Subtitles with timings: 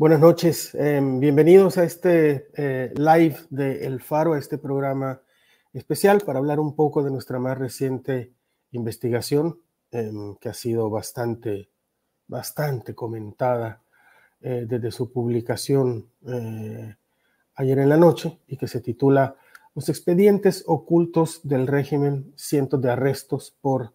[0.00, 5.20] Buenas noches, em, bienvenidos a este eh, live de El Faro, a este programa
[5.74, 8.32] especial para hablar un poco de nuestra más reciente
[8.70, 11.68] investigación, em, que ha sido bastante,
[12.26, 13.82] bastante comentada
[14.40, 16.96] eh, desde su publicación eh,
[17.56, 19.36] ayer en la noche y que se titula
[19.74, 23.92] Los expedientes ocultos del régimen, cientos de arrestos por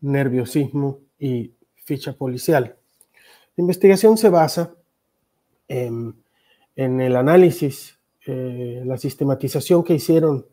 [0.00, 2.76] nerviosismo y ficha policial.
[3.56, 4.76] La investigación se basa
[5.70, 10.46] en, el análisis, eh, la sistematización que hicieron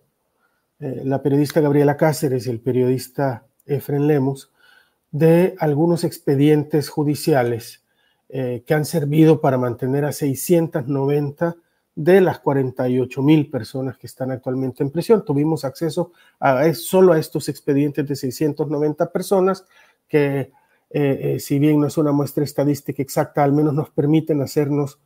[0.79, 4.51] eh, la periodista Gabriela Cáceres y el periodista Efren Lemos
[5.11, 7.83] de algunos expedientes judiciales
[8.29, 11.55] eh, que han servido para mantener a 690
[11.95, 15.25] de las 48 mil personas que están actualmente en prisión.
[15.25, 19.65] Tuvimos acceso a, solo a estos expedientes de 690 personas
[20.07, 20.51] que,
[21.39, 24.99] si bien no es una muestra estadística exacta, al menos nos permiten hacernos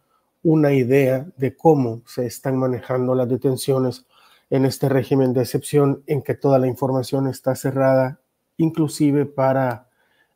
[0.44, 4.06] una idea de cómo se están manejando las detenciones
[4.50, 8.20] en este régimen de excepción en que toda la información está cerrada,
[8.58, 9.88] inclusive para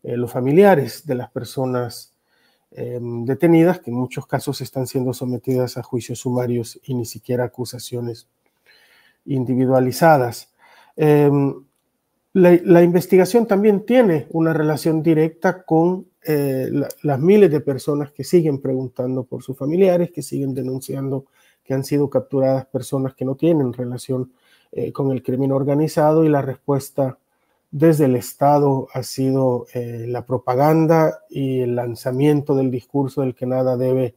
[0.03, 2.13] eh, los familiares de las personas
[2.71, 7.43] em, detenidas, que en muchos casos están siendo sometidas a juicios sumarios y ni siquiera
[7.43, 8.27] acusaciones
[9.25, 10.53] individualizadas.
[10.95, 11.65] Em,
[12.33, 16.69] la, investigación también tiene una relación directa con eh,
[17.03, 21.25] las miles de personas que siguen preguntando por sus familiares, que siguen denunciando
[21.63, 24.31] que han sido capturadas personas que no tienen relación
[24.71, 27.17] eh, con el crimen organizado y la respuesta
[27.71, 33.45] desde el Estado ha sido eh, la propaganda y el lanzamiento del discurso del que
[33.45, 34.15] nada debe,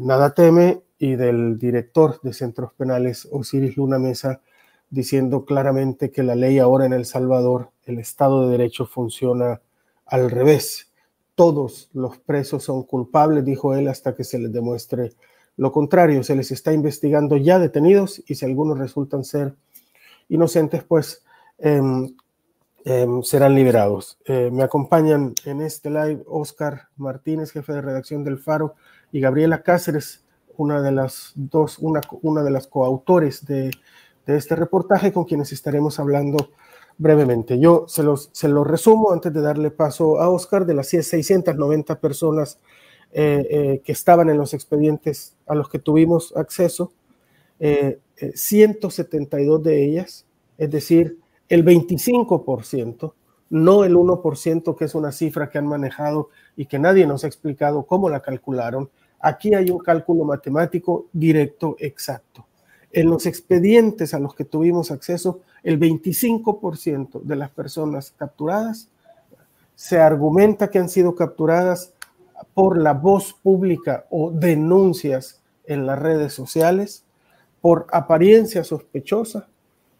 [0.00, 4.40] nada teme y del director de centros penales, Osiris Luna Mesa,
[4.90, 9.60] diciendo claramente que la ley ahora en El Salvador, el Estado de Derecho funciona
[10.06, 10.85] al revés.
[11.36, 15.12] Todos los presos son culpables, dijo él, hasta que se les demuestre
[15.56, 16.24] lo contrario.
[16.24, 19.54] Se les está investigando ya detenidos y si algunos resultan ser
[20.28, 21.22] inocentes, pues
[21.58, 22.16] em,
[22.84, 24.18] em, serán liberados.
[24.24, 28.74] Eh, me acompañan en este live Oscar Martínez, jefe de redacción del Faro,
[29.12, 30.24] y Gabriela Cáceres,
[30.56, 33.70] una de las dos, una, de las coautores de
[34.26, 36.50] de este reportaje con quienes estaremos hablando
[36.98, 37.58] brevemente.
[37.58, 38.30] Yo se los,
[38.64, 42.58] resumo antes de darle paso a Oscar de las 690 personas
[43.12, 46.92] eh, eh, que estaban en los expedientes a los que tuvimos acceso,
[47.58, 50.26] 172 eh, de ellas,
[50.58, 51.18] es decir,
[51.48, 53.12] el 25%,
[53.48, 57.28] no el 1%, que es una cifra que han manejado y que nadie nos ha
[57.28, 58.90] explicado cómo la calcularon.
[59.20, 62.45] Aquí hay un cálculo matemático directo, exacto.
[62.92, 68.88] En los expedientes a los que tuvimos acceso, el 25% de las personas capturadas
[69.74, 71.92] se argumenta que han sido capturadas
[72.54, 77.04] por la voz pública o denuncias en las redes sociales,
[77.60, 79.48] por apariencia sospechosa,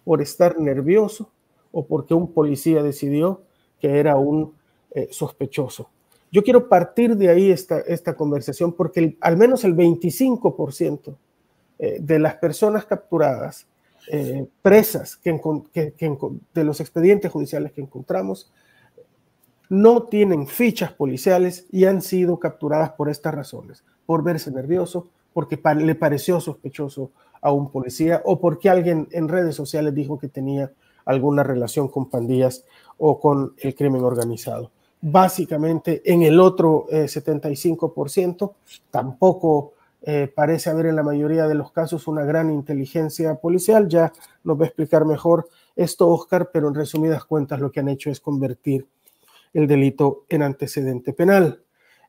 [0.04, 1.30] por estar nervioso
[1.72, 3.42] o porque un policía decidió
[3.80, 4.54] que era un
[4.92, 5.90] eh, sospechoso.
[6.30, 11.16] Yo quiero partir de ahí esta, esta conversación porque al menos el 25%
[11.78, 13.66] eh, de las personas capturadas,
[14.10, 15.38] eh, presas que,
[16.54, 18.50] de los expedientes judiciales que encontramos,
[19.68, 25.60] no tienen fichas policiales y han sido capturadas por estas razones, por verse nervioso, porque
[25.76, 27.10] le pareció sospechoso
[27.40, 30.72] a un policía o porque alguien en redes sociales dijo que tenía
[31.04, 32.64] alguna relación con pandillas
[32.96, 34.70] o con el crimen organizado.
[35.00, 39.74] Básicamente, en el otro 75% eh, tampoco
[40.08, 43.88] eh, parece haber en la mayoría de los casos una gran inteligencia policial.
[43.88, 44.12] Ya
[44.44, 48.08] nos va a explicar mejor esto Oscar, pero en resumidas cuentas lo que han hecho
[48.08, 48.86] es convertir
[49.52, 51.60] el delito en antecedente penal.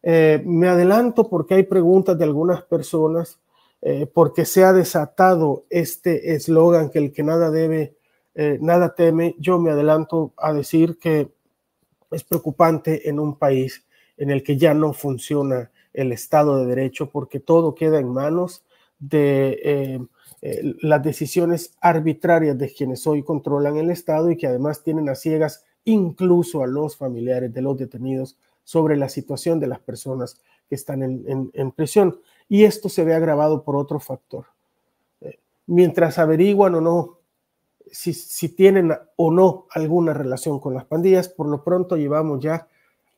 [0.03, 3.39] Eh, me adelanto porque hay preguntas de algunas personas,
[3.81, 7.95] eh, porque se ha desatado este eslogan que el que nada debe,
[8.59, 9.35] nada teme.
[9.39, 11.31] Yo me adelanto a decir que
[12.11, 13.83] es preocupante en un país
[14.17, 18.63] en el que ya no funciona el Estado de Derecho, porque todo queda en manos
[18.99, 19.99] de eh,
[20.43, 25.15] eh, las decisiones arbitrarias de quienes hoy controlan el Estado y que además tienen a
[25.15, 30.39] ciegas incluso a los familiares de los detenidos sobre la situación de las personas
[30.69, 32.19] que están en, prisión.
[32.47, 34.45] Y esto se ve agravado por otro factor.
[35.21, 37.17] Eh, mientras averiguan o no
[37.91, 42.67] si, si, tienen o no alguna relación con las pandillas, por lo pronto llevamos ya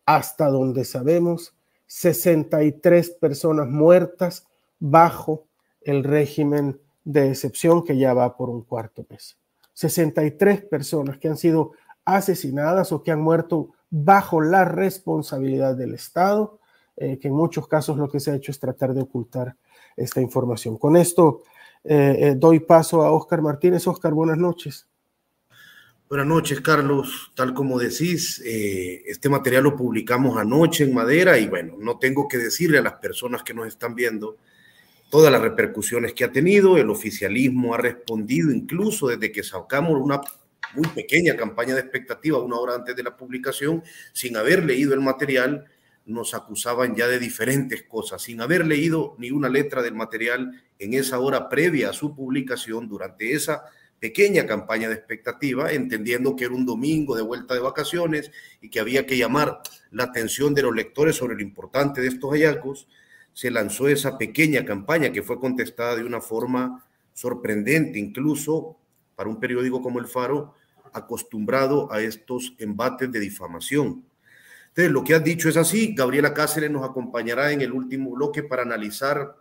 [0.05, 1.55] hasta donde sabemos
[1.91, 4.45] 63 personas muertas
[4.79, 5.45] bajo
[5.81, 9.37] el régimen de excepción que ya va por un cuarto mes.
[9.73, 11.71] 63 personas que han sido
[12.05, 16.59] asesinadas o que han muerto bajo la responsabilidad del Estado
[16.95, 19.55] que en muchos casos lo que se ha hecho es tratar de ocultar
[19.95, 20.77] esta información.
[20.77, 21.43] Con esto
[22.35, 23.87] doy paso a Oscar Martínez.
[23.87, 24.85] Oscar, buenas noches.
[26.09, 27.31] Buenas noches, Carlos.
[27.35, 32.27] Tal como decís, eh, este material lo publicamos anoche en Madera y bueno, no tengo
[32.27, 34.35] que decirle a las personas que nos están viendo
[35.11, 36.77] todas las repercusiones que ha tenido.
[36.77, 40.19] El oficialismo ha respondido incluso desde que sacamos una
[40.73, 45.01] muy pequeña campaña de expectativa una hora antes de la publicación, sin haber leído el
[45.01, 45.67] material,
[46.07, 50.95] nos acusaban ya de diferentes cosas, sin haber leído ni una letra del material en
[50.95, 53.65] esa hora previa a su publicación, durante esa
[53.99, 58.31] pequeña campaña de expectativa, entendiendo que era un domingo de vuelta de vacaciones
[58.61, 59.61] y que había que llamar
[59.91, 62.87] la atención de los lectores sobre lo importante de estos hallazgos,
[63.33, 68.77] se lanzó esa pequeña campaña que fue contestada de una forma sorprendente, incluso
[69.15, 70.55] para un periódico como El Faro,
[70.93, 74.05] acostumbrado a estos embates de difamación.
[74.69, 75.93] Entonces, lo que has dicho es así.
[75.93, 79.35] Gabriela Cáceres nos acompañará en el último bloque para analizar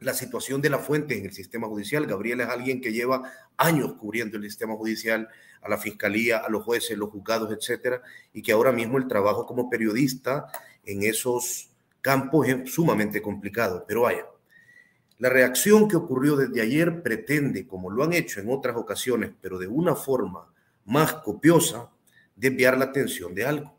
[0.00, 2.06] la situación de la fuente en el sistema judicial.
[2.06, 5.28] Gabriel es alguien que lleva años cubriendo el sistema judicial,
[5.62, 8.02] a la fiscalía, a los jueces, los juzgados, etcétera,
[8.32, 10.46] y que ahora mismo el trabajo como periodista
[10.84, 11.70] en esos
[12.00, 13.84] campos es sumamente complicado.
[13.88, 14.26] Pero vaya,
[15.18, 19.58] la reacción que ocurrió desde ayer pretende, como lo han hecho en otras ocasiones, pero
[19.58, 20.52] de una forma
[20.84, 21.90] más copiosa,
[22.36, 23.76] desviar la atención de algo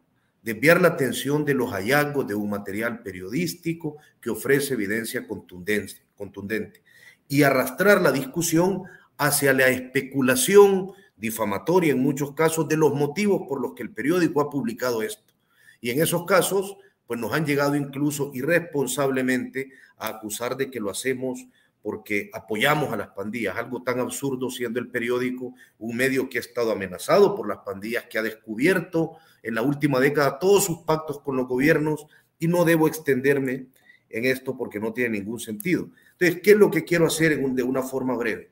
[0.47, 6.81] desviar la atención de los hallazgos de un material periodístico que ofrece evidencia contundente, contundente
[7.27, 8.83] y arrastrar la discusión
[9.17, 14.41] hacia la especulación difamatoria en muchos casos de los motivos por los que el periódico
[14.41, 15.33] ha publicado esto.
[15.81, 20.89] Y en esos casos, pues nos han llegado incluso irresponsablemente a acusar de que lo
[20.89, 21.47] hacemos
[21.81, 26.41] porque apoyamos a las pandillas, algo tan absurdo siendo el periódico un medio que ha
[26.41, 31.21] estado amenazado por las pandillas, que ha descubierto en la última década todos sus pactos
[31.21, 32.05] con los gobiernos
[32.39, 33.67] y no debo extenderme
[34.09, 35.89] en esto porque no tiene ningún sentido.
[36.19, 38.49] Entonces, ¿qué es lo que quiero hacer de una forma breve?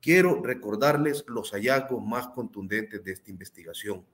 [0.00, 4.04] Quiero recordarles los hallazgos más contundentes de esta investigación.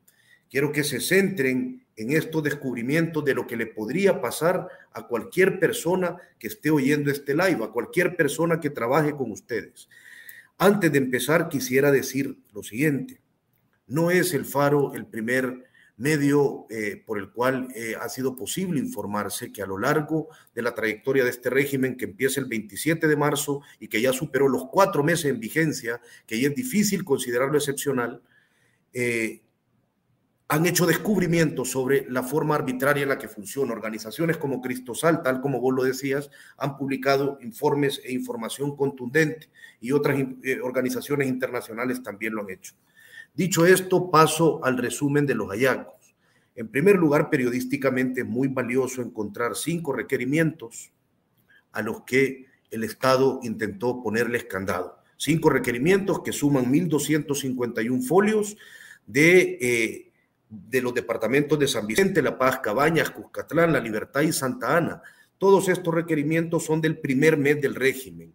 [0.51, 5.59] Quiero que se centren en estos descubrimientos de lo que le podría pasar a cualquier
[5.59, 9.89] persona que esté oyendo este live, a cualquier persona que trabaje con ustedes.
[10.59, 13.23] Antes de empezar, quisiera decir lo siguiente.
[13.87, 15.70] No es el faro el primer
[16.01, 20.63] medio eh, por el cual eh, ha sido posible informarse que a lo largo de
[20.63, 24.49] la trayectoria de este régimen que empieza el 27 de marzo y que ya superó
[24.49, 28.23] los cuatro meses en vigencia, que ya es difícil considerarlo excepcional,
[28.95, 29.43] eh,
[30.49, 33.75] han hecho descubrimientos sobre la forma arbitraria en la que funciona.
[33.75, 39.51] Organizaciones como Cristosal, tal como vos lo decías, han publicado informes e información contundente
[39.81, 40.19] y otras
[40.65, 42.75] organizaciones internacionales también lo han hecho.
[43.35, 46.15] Dicho esto, paso al resumen de los hallazgos.
[46.57, 50.93] En primer lugar, periodísticamente es muy valioso encontrar cinco requerimientos
[51.73, 54.99] a los que el Estado intentó ponerles candado.
[55.17, 58.57] Cinco requerimientos que suman 1.251 folios
[59.07, 60.13] de, eh,
[60.49, 65.03] de los departamentos de San Vicente, La Paz, Cabañas, Cuscatlán, La Libertad y Santa Ana.
[65.39, 68.35] Todos estos requerimientos son del primer mes del régimen.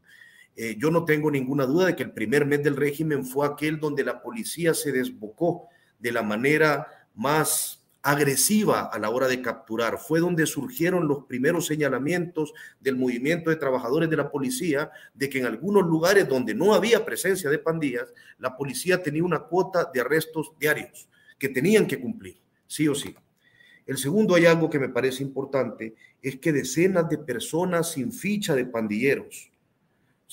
[0.56, 3.80] Eh, yo no tengo ninguna duda de que el primer mes del régimen fue aquel
[3.80, 5.68] donde la policía se desbocó
[6.00, 9.98] de la manera más agresiva a la hora de capturar.
[9.98, 15.40] Fue donde surgieron los primeros señalamientos del movimiento de trabajadores de la policía de que
[15.40, 20.02] en algunos lugares donde no había presencia de pandillas, la policía tenía una cuota de
[20.02, 21.10] arrestos diarios
[21.40, 23.16] que tenían que cumplir, sí o sí.
[23.88, 28.66] El segundo hallazgo que me parece importante es que decenas de personas sin ficha de
[28.66, 29.52] pandilleros,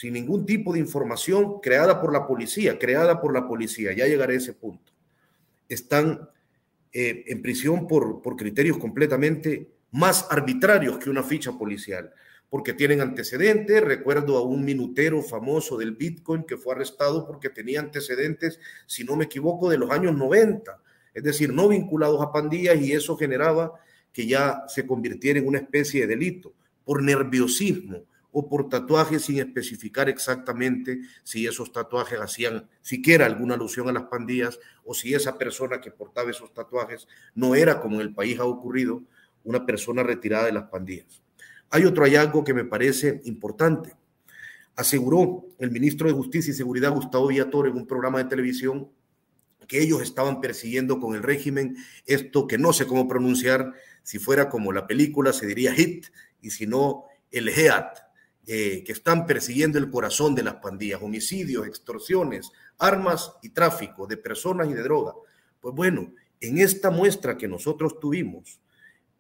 [0.03, 4.35] sin ningún tipo de información creada por la policía, creada por la policía, ya llegaré
[4.35, 4.93] a ese punto,
[5.69, 6.29] están
[6.93, 12.13] eh, en prisión por, por criterios completamente más arbitrarios que una ficha policial,
[12.51, 13.81] porque tienen antecedentes.
[13.81, 19.15] Recuerdo a un minutero famoso del Bitcoin que fue arrestado porque tenía antecedentes, si no
[19.15, 20.83] me equivoco, de los años 90,
[21.15, 23.75] es decir, no vinculados a pandillas y eso generaba
[24.13, 26.55] que ya se convirtiera en una especie de delito
[26.85, 28.03] por nerviosismo,
[28.33, 34.05] o por tatuajes sin especificar exactamente si esos tatuajes hacían siquiera alguna alusión a las
[34.05, 38.41] pandillas o si esa persona que portaba esos tatuajes no era, como en el país
[38.41, 39.03] ha ocurrido,
[39.45, 41.23] una persona retirada de las pandillas.
[41.71, 43.95] Hay otro hallazgo que me parece importante.
[44.77, 48.91] Aseguró el ministro de Justicia y Seguridad, Gustavo Villator, en un programa de televisión
[49.69, 53.73] que ellos estaban persiguiendo con el régimen esto que no sé cómo pronunciar,
[54.03, 56.07] si fuera como la película se diría HIT
[56.41, 58.12] y si no el HEAT,
[58.47, 64.17] eh, que están persiguiendo el corazón de las pandillas, homicidios, extorsiones, armas y tráfico de
[64.17, 65.15] personas y de droga.
[65.61, 68.61] Pues bueno, en esta muestra que nosotros tuvimos,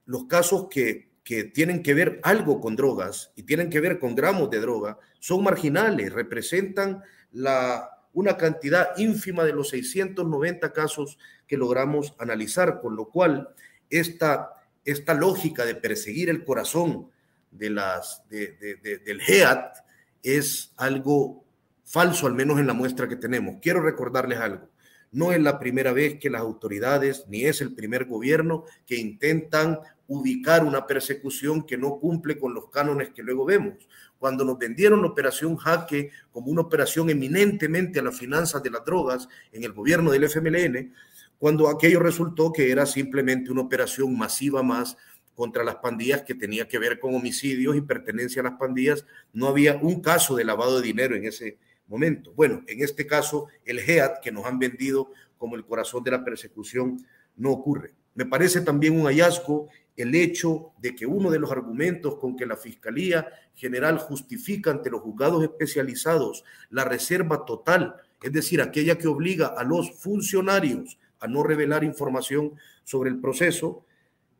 [0.07, 4.15] los casos que que tienen que ver algo con drogas y tienen que ver con
[4.15, 11.57] gramos de droga son marginales, representan la, una cantidad ínfima de los 690 casos que
[11.57, 13.51] logramos analizar, con lo cual
[13.89, 14.51] esta,
[14.85, 17.11] esta lógica de perseguir el corazón
[17.53, 19.77] de las, del GEAT
[20.23, 21.45] es algo
[21.85, 23.57] falso, al menos en la muestra que tenemos.
[23.61, 24.69] Quiero recordarles algo.
[25.13, 29.79] No es la primera vez que las autoridades, ni es el primer gobierno que intentan
[30.07, 33.75] ubicar una persecución que no cumple con los cánones que luego vemos.
[34.19, 38.85] Cuando nos vendieron la operación Jaque como una operación eminentemente a las finanzas de las
[38.85, 40.95] drogas en el gobierno del FMLN,
[41.39, 44.97] cuando aquello resultó que era simplemente una operación masiva más
[45.35, 49.49] contra las pandillas que tenía que ver con homicidios y pertenencia a las pandillas, no
[49.49, 51.59] había un caso de lavado de dinero en ese
[51.89, 52.33] momento.
[52.35, 56.25] Bueno, en este caso, el GEAT que nos han vendido como el corazón de la
[56.25, 57.05] persecución
[57.37, 57.95] no ocurre.
[58.15, 62.47] Me parece también un hallazgo el hecho de que uno de los argumentos con que
[62.47, 69.09] la Fiscalía General justifica ante los juzgados especializados la reserva total, es decir, aquella que
[69.09, 73.85] obliga a los funcionarios a no revelar información sobre el proceso,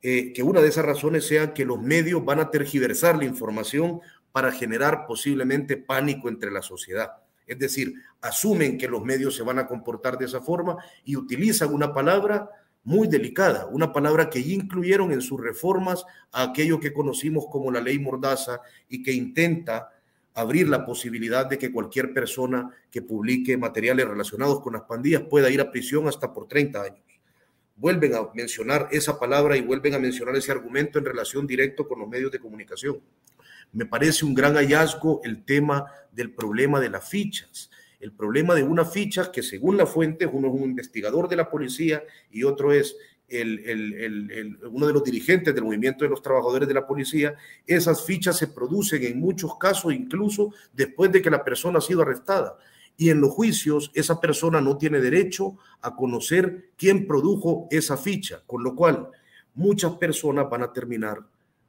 [0.03, 4.01] eh, que una de esas razones sea que los medios van a tergiversar la información
[4.33, 7.13] para generar posiblemente pánico entre la sociedad.
[7.47, 11.73] Es decir, asumen que los medios se van a comportar de esa forma y utilizan
[11.73, 12.49] una palabra
[12.85, 17.81] muy delicada, una palabra que incluyeron en sus reformas a aquello que conocimos como la
[17.81, 19.91] ley Mordaza y que intenta
[20.35, 25.51] abrir la posibilidad de que cualquier persona que publique materiales relacionados con las pandillas pueda
[25.51, 27.12] ir a prisión hasta por 30 años.
[27.77, 31.99] Vuelven a mencionar esa palabra y vuelven a mencionar ese argumento en relación directo con
[31.99, 33.01] los medios de comunicación.
[33.73, 37.71] Me parece un gran hallazgo el tema del problema de las fichas
[38.03, 41.49] el problema de una ficha que según la fuente, uno es un investigador de la
[41.49, 42.03] policía
[42.33, 42.97] y otro es
[43.29, 48.37] el, uno de los dirigentes del movimiento de los trabajadores de la policía, esas fichas
[48.37, 52.59] se producen en muchos casos incluso después de que la persona ha sido arrestada.
[52.97, 58.43] Y en los juicios esa persona no tiene derecho a conocer quién produjo esa ficha,
[58.47, 59.09] con lo cual
[59.55, 61.21] muchas personas van a terminar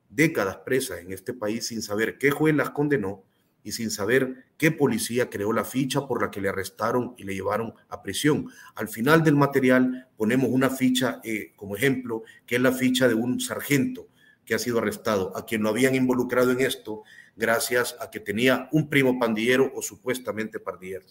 [0.09, 3.23] décadas presas en este país sin saber qué juez las condenó,
[3.63, 7.33] y sin saber qué policía creó la ficha por la que le arrestaron y le
[7.33, 8.49] llevaron a prisión.
[8.75, 13.15] Al final del material ponemos una ficha eh, como ejemplo, que es la ficha de
[13.15, 14.07] un sargento
[14.45, 17.03] que ha sido arrestado, a quien lo habían involucrado en esto
[17.35, 21.05] gracias a que tenía un primo pandillero o supuestamente pandillero.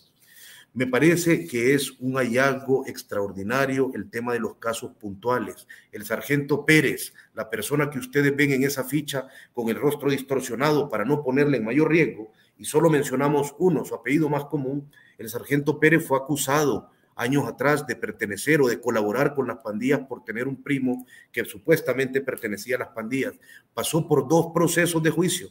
[0.74, 5.66] Me parece que es un hallazgo extraordinario el tema de los casos puntuales.
[5.90, 10.88] El sargento Pérez, la persona que ustedes ven en esa ficha con el rostro distorsionado
[10.88, 15.28] para no ponerle en mayor riesgo, y solo mencionamos uno, su apellido más común, el
[15.28, 20.24] sargento Pérez fue acusado años atrás de pertenecer o de colaborar con las pandillas por
[20.24, 23.34] tener un primo que supuestamente pertenecía a las pandillas.
[23.74, 25.50] Pasó por dos procesos de juicio,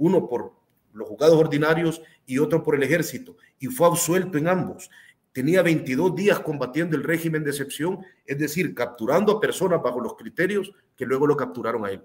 [0.00, 0.52] uno por
[0.92, 4.90] los juzgados ordinarios y otro por el ejército, y fue absuelto en ambos.
[5.32, 10.16] Tenía 22 días combatiendo el régimen de excepción, es decir, capturando a personas bajo los
[10.16, 12.02] criterios que luego lo capturaron a él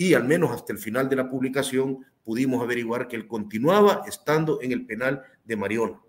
[0.00, 4.62] y al menos hasta el final de la publicación pudimos averiguar que él continuaba estando
[4.62, 6.00] en el penal de Mariona.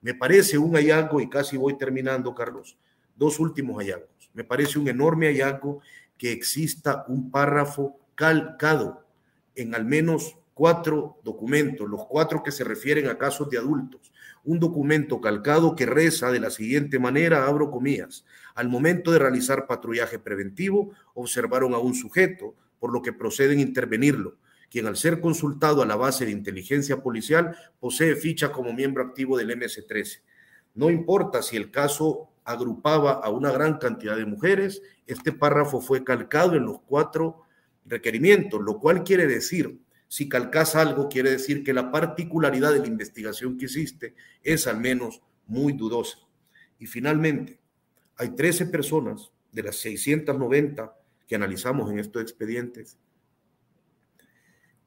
[0.00, 2.78] Me parece un hallazgo, y casi voy terminando, Carlos,
[3.14, 4.30] dos últimos hallazgos.
[4.32, 5.82] Me parece un enorme hallazgo
[6.16, 9.04] que exista un párrafo calcado
[9.54, 14.12] en al menos cuatro documentos, los cuatro que se refieren a casos de adultos.
[14.42, 18.24] Un documento calcado que reza de la siguiente manera, abro comillas,
[18.56, 23.62] al momento de realizar patrullaje preventivo, observaron a un sujeto por lo que proceden a
[23.62, 24.36] intervenirlo,
[24.68, 29.38] quien al ser consultado a la base de inteligencia policial posee ficha como miembro activo
[29.38, 30.22] del MS-13.
[30.74, 36.02] No importa si el caso agrupaba a una gran cantidad de mujeres, este párrafo fue
[36.02, 37.42] calcado en los cuatro
[37.86, 42.86] requerimientos, lo cual quiere decir, si calcas algo, quiere decir que la particularidad de la
[42.86, 46.18] investigación que hiciste es al menos muy dudosa.
[46.78, 47.60] Y finalmente,
[48.16, 50.96] hay 13 personas de las 690
[51.26, 52.98] que analizamos en estos expedientes,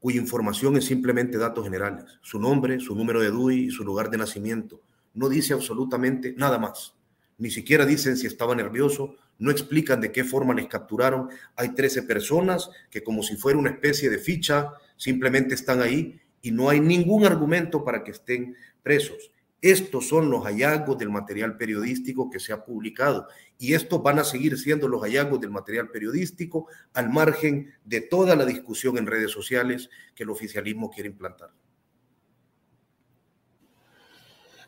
[0.00, 4.10] cuya información es simplemente datos generales, su nombre, su número de DUI y su lugar
[4.10, 4.80] de nacimiento.
[5.14, 6.96] No dice absolutamente nada más.
[7.38, 11.28] Ni siquiera dicen si estaba nervioso, no explican de qué forma les capturaron.
[11.56, 16.50] Hay 13 personas que como si fuera una especie de ficha, simplemente están ahí y
[16.50, 19.32] no hay ningún argumento para que estén presos.
[19.60, 24.24] Estos son los hallazgos del material periodístico que se ha publicado y estos van a
[24.24, 29.30] seguir siendo los hallazgos del material periodístico al margen de toda la discusión en redes
[29.30, 31.50] sociales que el oficialismo quiere implantar.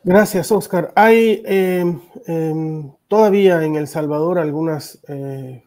[0.05, 0.93] Gracias, Oscar.
[0.95, 5.63] Hay em, em, todavía en El Salvador algunas eh,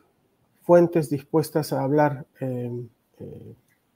[0.62, 2.88] fuentes dispuestas a hablar em,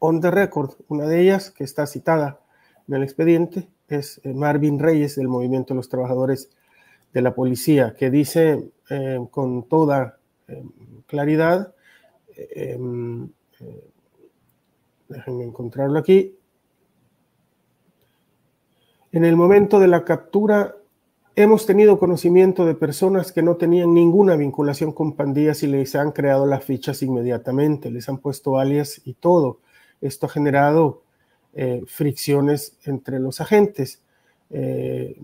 [0.05, 0.71] on the record.
[0.89, 2.41] Una de ellas, que está citada
[2.89, 6.51] en el expediente, es Marvin Reyes del Movimiento de los Trabajadores
[7.13, 8.73] de la Policía, que dice
[9.31, 10.19] con toda
[11.07, 11.73] claridad,
[15.09, 16.37] déjenme encontrarlo aquí,
[19.13, 20.75] en el momento de la captura
[21.37, 26.11] hemos tenido conocimiento de personas que no tenían ninguna vinculación con pandillas y les han
[26.13, 29.61] creado las fichas inmediatamente, les han puesto alias y todo.
[30.03, 31.03] Esto ha generado
[31.55, 34.03] eh, fricciones entre los agentes.
[34.51, 35.17] Eh,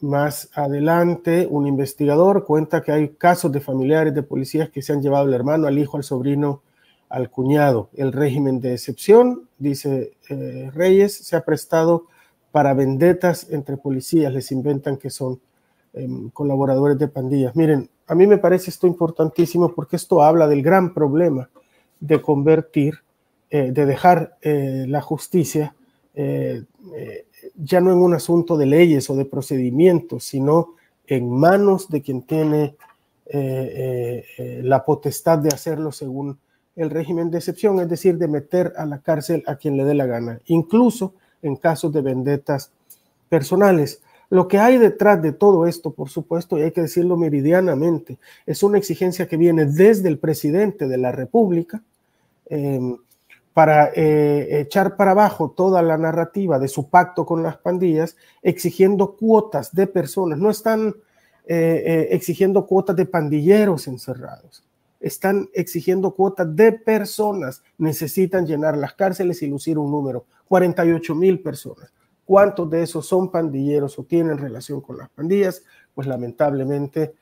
[0.00, 5.02] más adelante, un investigador cuenta que hay casos de familiares de policías que se han
[5.02, 6.62] llevado al hermano, al hijo, al sobrino,
[7.08, 7.88] al cuñado.
[7.94, 12.06] El régimen de excepción, dice eh, Reyes, se ha prestado
[12.52, 15.40] para vendetas entre policías, les inventan que son
[15.92, 17.54] em, colaboradores de pandillas.
[17.56, 21.50] Miren, a mí me parece esto importantísimo porque esto habla del gran problema
[22.00, 23.00] de convertir,
[23.50, 25.74] eh, de dejar eh, la justicia
[26.14, 26.64] eh,
[27.56, 30.74] ya no en un asunto de leyes o de procedimientos, sino
[31.06, 32.74] en manos de quien tiene
[33.30, 36.38] la potestad de hacerlo según
[36.76, 39.94] el régimen de excepción, es decir, de meter a la cárcel a quien le dé
[39.94, 40.40] la gana.
[40.46, 42.72] Incluso en casos de vendetas
[43.28, 44.02] personales.
[44.30, 48.62] Lo que hay detrás de todo esto, por supuesto, y hay que decirlo meridianamente, es
[48.62, 51.82] una exigencia que viene desde el presidente de la República
[52.46, 52.96] em,
[53.58, 59.16] para eh, echar para abajo toda la narrativa de su pacto con las pandillas, exigiendo
[59.16, 60.38] cuotas de personas.
[60.38, 60.94] No están
[61.44, 64.62] eh, eh, exigiendo cuotas de pandilleros encerrados,
[65.00, 67.64] están exigiendo cuotas de personas.
[67.78, 70.26] Necesitan llenar las cárceles y lucir un número.
[70.46, 71.92] 48 mil personas.
[72.24, 75.64] ¿Cuántos de esos son pandilleros o tienen relación con las pandillas?
[75.92, 77.14] Pues lamentablemente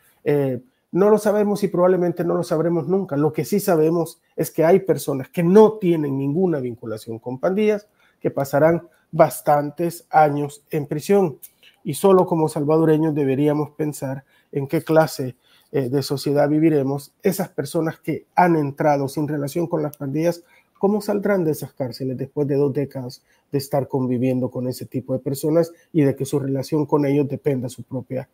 [0.92, 3.16] no lo sabemos y probablemente no lo sabremos nunca.
[3.16, 7.88] Lo que sí sabemos es que hay personas que no tienen ninguna vinculación con pandillas,
[8.20, 11.38] que pasarán bastantes años en prisión.
[11.85, 15.37] Y solo como salvadoreños deberíamos pensar en qué clase
[15.72, 20.42] eh, de sociedad viviremos esas personas que han entrado sin relación con las pandillas
[20.79, 25.14] ¿Cómo saldrán de esas cárceles después de dos décadas de estar conviviendo con ese tipo
[25.14, 28.29] de personas y de que su relación con ellos dependa de su propia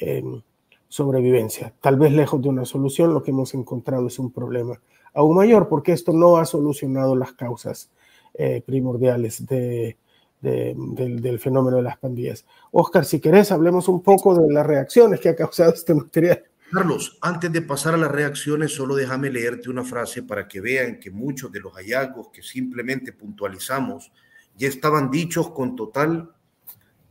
[0.00, 0.42] em,
[0.88, 1.74] sobrevivencia?
[1.80, 4.80] Tal vez lejos de una solución, lo que hemos encontrado es un problema
[5.16, 7.90] aún mayor, porque esto no ha solucionado las causas
[8.34, 9.96] eh, primordiales del,
[10.40, 12.44] del, fenómeno de las pandillas.
[12.70, 16.44] Oscar, si querés, hablemos un poco de las reacciones que ha causado este material.
[16.70, 21.00] Carlos, antes de pasar a las reacciones, solo déjame leerte una frase para que vean
[21.00, 24.12] que muchos de los hallazgos que simplemente puntualizamos
[24.56, 26.30] ya estaban dichos con total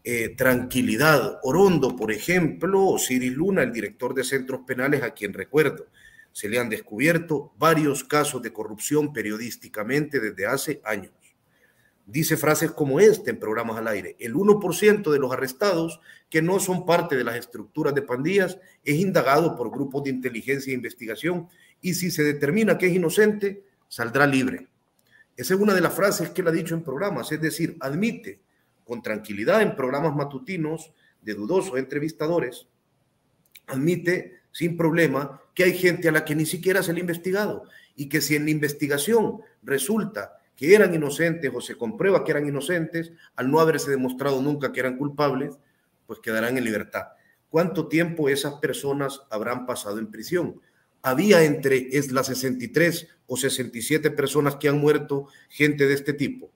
[0.06, 1.40] eh, tranquilidad.
[1.44, 5.88] Orondo, por ejemplo, o Cyril Luna, el director de centros penales, a quien recuerdo,
[6.32, 11.12] se le han descubierto varios casos de corrupción periodísticamente desde hace años
[12.06, 14.16] dice frases como este en programas al aire.
[14.20, 18.96] El 1% de los arrestados que no son parte de las estructuras de pandillas es
[18.96, 21.48] indagado por grupos de inteligencia e investigación
[21.82, 24.68] y si se determina que es inocente, saldrá libre.
[25.36, 28.40] Esa es una de las frases que él ha dicho en programas, es decir, admite
[28.86, 32.68] con tranquilidad en programas matutinos de dudosos entrevistadores,
[33.68, 37.64] admite sin problema que hay gente a la que ni siquiera se le ha investigado
[37.96, 42.48] y que si en la investigación resulta que eran inocentes o se comprueba que eran
[42.48, 45.58] inocentes, al no haberse demostrado nunca que eran culpables,
[46.06, 47.08] pues quedarán en libertad.
[47.50, 50.62] ¿Cuánto tiempo esas personas habrán pasado en prisión?
[51.02, 56.52] Había entre es las 63 o 67 personas que han muerto gente de este tipo.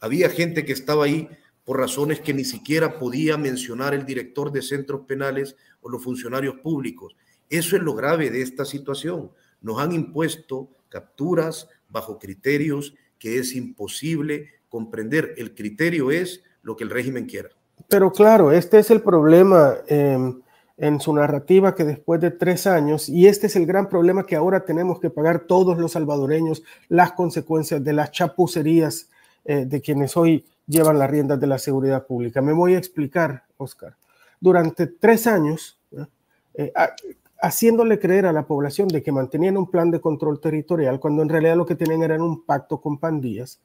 [0.00, 1.28] Había gente que estaba ahí
[1.70, 6.56] por razones que ni siquiera podía mencionar el director de centros penales o los funcionarios
[6.56, 7.14] públicos.
[7.48, 9.30] Eso es lo grave de esta situación.
[9.60, 15.34] Nos han impuesto capturas bajo criterios que es imposible comprender.
[15.36, 17.50] El criterio es lo que el régimen quiera.
[17.88, 20.42] Pero claro, este es el problema em,
[20.76, 24.34] en su narrativa que después de tres años, y este es el gran problema que
[24.34, 29.08] ahora tenemos que pagar todos los salvadoreños, las consecuencias de las chapucerías
[29.44, 32.40] eh, de quienes hoy llevan las riendas de la seguridad pública.
[32.40, 33.96] Me voy a explicar, Oscar.
[34.40, 35.80] Durante tres años,
[36.54, 36.72] eh,
[37.42, 41.28] haciéndole creer a la población de que mantenían un plan de control territorial cuando en
[41.28, 43.60] realidad lo que tenían era un pacto con pandillas.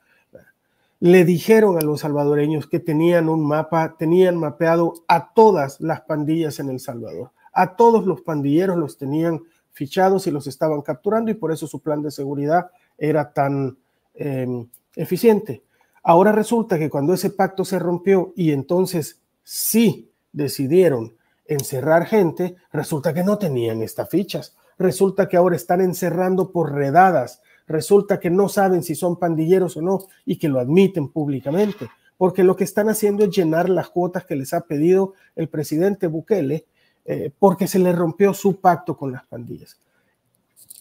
[1.00, 6.60] Le dijeron a los salvadoreños que tenían un mapa, tenían mapeado a todas las pandillas
[6.60, 7.32] en El Salvador.
[7.54, 9.41] A todos los pandilleros los tenían
[9.72, 13.78] fichados y los estaban capturando y por eso su plan de seguridad era tan
[14.15, 15.63] em, eficiente.
[16.06, 23.13] Ahora resulta que cuando ese pacto se rompió y entonces sí decidieron encerrar gente, resulta
[23.13, 24.56] que no tenían estas fichas.
[24.78, 29.82] Resulta que ahora están encerrando por redadas resulta que no saben si son pandilleros o
[29.82, 34.26] no y que lo admiten públicamente, porque lo que están haciendo es llenar las cuotas
[34.26, 36.65] que les ha pedido el presidente Bukele,
[37.06, 39.80] eh, porque se le rompió su pacto con las pandillas.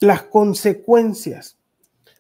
[0.01, 1.57] Las consecuencias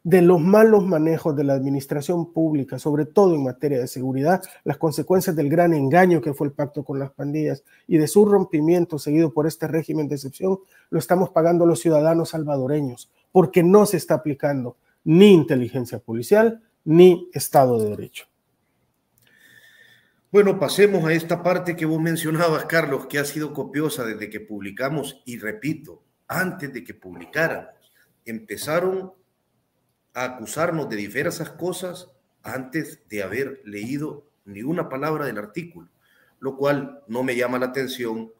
[0.04, 4.76] de los malos manejos de la administración pública, sobre todo en materia de seguridad, las
[4.76, 8.98] consecuencias del gran engaño que fue el pacto con las pandillas y de su rompimiento
[8.98, 10.58] seguido por este régimen de excepción,
[10.90, 17.30] lo estamos pagando los ciudadanos salvadoreños, porque no se está aplicando ni inteligencia policial ni
[17.32, 18.26] Estado de Derecho.
[20.30, 24.40] Bueno, pasemos a esta parte que vos mencionabas, Carlos, que ha sido copiosa desde que
[24.40, 27.72] publicamos y repito, antes de que publicáramos,
[28.26, 29.12] empezaron
[30.14, 32.08] a acusarnos de diversas cosas
[32.42, 35.88] antes de haber leído ni una palabra del artículo,
[36.40, 38.32] lo cual no me llama la atención,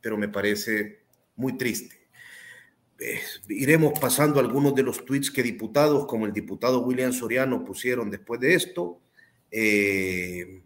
[0.00, 1.00] pero me parece
[1.36, 2.08] muy triste.
[3.48, 8.40] iremos pasando algunos de los tweets que diputados como el diputado William Soriano pusieron después
[8.40, 9.00] de esto.
[9.50, 10.62] Eh,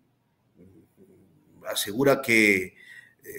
[1.66, 2.74] asegura que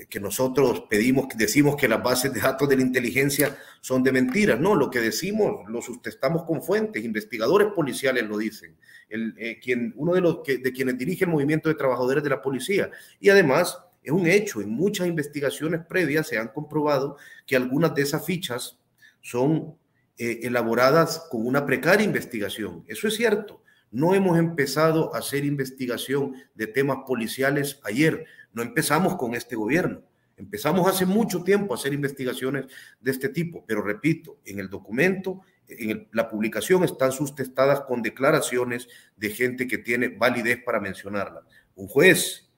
[0.09, 4.59] que nosotros pedimos, decimos que las bases de datos de la inteligencia son de mentiras.
[4.59, 8.77] No, lo que decimos lo sustentamos con fuentes, investigadores policiales lo dicen,
[9.09, 12.29] el, eh, quien, uno de, los que, de quienes dirige el movimiento de trabajadores de
[12.29, 12.89] la policía.
[13.19, 18.01] Y además es un hecho, en muchas investigaciones previas se han comprobado que algunas de
[18.01, 18.79] esas fichas
[19.21, 19.75] son
[20.17, 22.83] eh, elaboradas con una precaria investigación.
[22.87, 23.61] Eso es cierto.
[23.91, 30.03] No hemos empezado a hacer investigación de temas policiales ayer no empezamos con este gobierno.
[30.37, 32.65] Empezamos hace mucho tiempo a hacer investigaciones
[32.99, 38.87] de este tipo, pero repito, en el documento, en la publicación están sustentadas con declaraciones
[39.15, 41.43] de gente que tiene validez para mencionarla.
[41.75, 42.49] Un juez,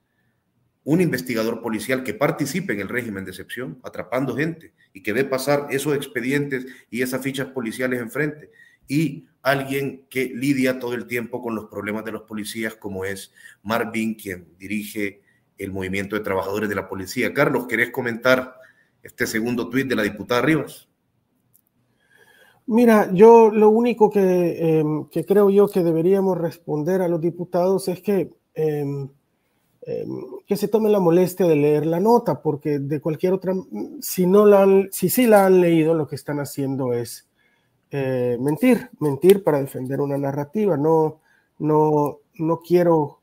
[0.82, 5.24] un investigador policial que participe en el régimen de excepción, atrapando gente y que ve
[5.24, 8.50] pasar esos expedientes y esas fichas policiales enfrente,
[8.88, 13.32] y alguien que lidia todo el tiempo con los problemas de los policías, como es
[13.62, 15.23] Marvin, quien dirige
[15.58, 17.32] el movimiento de trabajadores de la policía.
[17.32, 18.56] Carlos, ¿querés comentar
[19.02, 20.88] este segundo tuit de la diputada Rivas?
[22.66, 28.00] Mira, yo lo único em, que, creo yo que deberíamos responder a los diputados es
[28.00, 29.08] que, em,
[29.82, 30.08] em,
[30.46, 33.54] que se tomen la molestia de leer la nota, porque de cualquier otra,
[34.00, 37.28] si no la han, si sí la han leído, lo que están haciendo es
[37.90, 40.76] eh, mentir, mentir para defender una narrativa.
[40.76, 41.20] No,
[41.58, 43.20] no, no quiero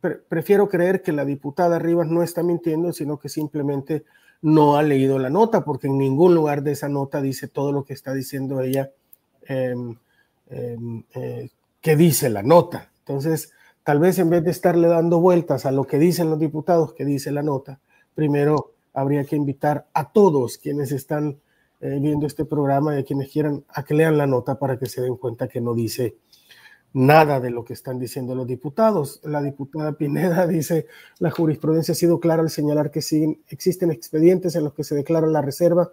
[0.00, 4.04] prefiero creer que la diputada Rivas no está mintiendo, sino que simplemente
[4.42, 7.84] no ha leído la nota, porque en ningún lugar de esa nota dice todo lo
[7.84, 8.90] que está diciendo ella,
[9.42, 9.96] em,
[10.48, 12.90] em, eh, que dice la nota.
[13.00, 13.52] Entonces,
[13.84, 17.04] tal vez en vez de estarle dando vueltas a lo que dicen los diputados que
[17.04, 17.80] dice la nota,
[18.14, 21.38] primero habría que invitar a todos quienes están
[21.80, 24.86] eh, viendo este programa y a quienes quieran a que lean la nota para que
[24.86, 26.16] se den cuenta que no dice
[26.92, 29.20] nada de lo que están diciendo los diputados.
[29.24, 30.86] La diputada Pineda dice,
[31.18, 33.00] la jurisprudencia ha sido clara al señalar que
[33.48, 35.92] existen expedientes en los que se declara la reserva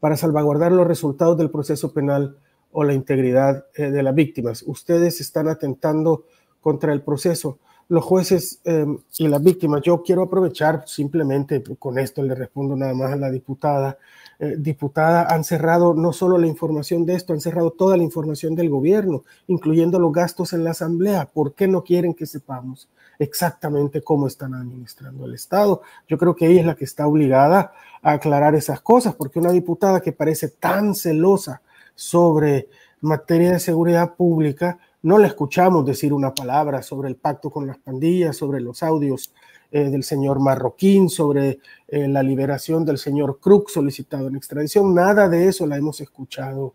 [0.00, 2.38] para salvaguardar los resultados del proceso penal
[2.70, 4.62] o la integridad eh, de las víctimas.
[4.66, 6.24] Ustedes están atentando
[6.60, 7.58] contra el proceso.
[7.88, 12.92] Los jueces em, y las víctimas, yo quiero aprovechar simplemente, con esto le respondo nada
[12.92, 13.96] más a la diputada,
[14.38, 18.54] eh, diputada, han cerrado no solo la información de esto, han cerrado toda la información
[18.54, 21.30] del gobierno, incluyendo los gastos en la asamblea.
[21.32, 25.80] ¿Por qué no quieren que sepamos exactamente cómo están administrando el Estado?
[26.06, 27.72] Yo creo que ella es la que está obligada
[28.02, 31.62] a aclarar esas cosas, porque una diputada que parece tan celosa
[31.94, 32.68] sobre
[33.00, 37.78] materia de seguridad pública, no la escuchamos decir una palabra sobre el pacto con las
[37.78, 39.32] pandillas, sobre los audios
[39.70, 44.94] eh, del señor Marroquín, sobre eh, la liberación del señor Krug solicitado en extradición.
[44.94, 46.74] Nada de eso la hemos escuchado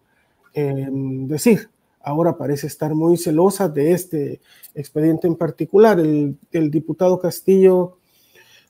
[0.53, 1.69] em, decir.
[2.01, 4.41] Ahora parece estar muy celosa de este
[4.75, 5.99] expediente en particular.
[5.99, 7.97] El, el diputado Castillo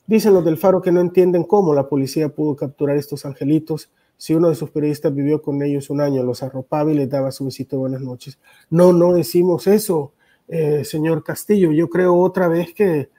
[0.06, 4.34] dice los del Faro que no entienden cómo la policía pudo capturar estos angelitos si
[4.34, 7.46] uno de sus periodistas vivió con ellos un año, los arropaba y les daba su
[7.46, 8.38] visita buenas noches.
[8.70, 10.12] No, no decimos eso,
[10.48, 11.72] eh, señor Castillo.
[11.72, 13.10] Yo creo otra vez que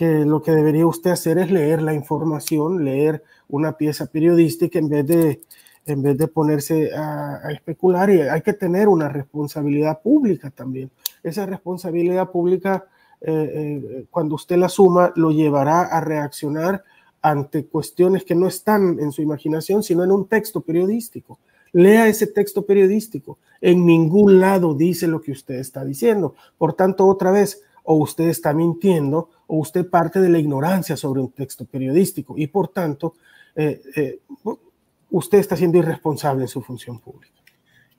[0.00, 4.88] que lo que debería usted hacer es leer la información, leer una pieza periodística en
[4.88, 5.42] vez de,
[5.84, 10.90] en vez de ponerse a, especular y hay que tener una responsabilidad pública también.
[11.22, 12.86] Esa responsabilidad pública,
[13.20, 16.82] eh, eh, cuando usted la suma, lo llevará a reaccionar
[17.22, 21.38] ante cuestiones que no están en su imaginación, sino en un texto periodístico.
[21.72, 23.38] Lea ese texto periodístico.
[23.60, 26.34] En ningún lado dice lo que usted está diciendo.
[26.58, 31.20] Por tanto, otra vez, o usted está mintiendo o usted parte de la ignorancia sobre
[31.20, 33.14] un texto periodístico y por tanto
[33.56, 34.20] eh, eh,
[35.10, 37.34] usted está siendo irresponsable en su función pública.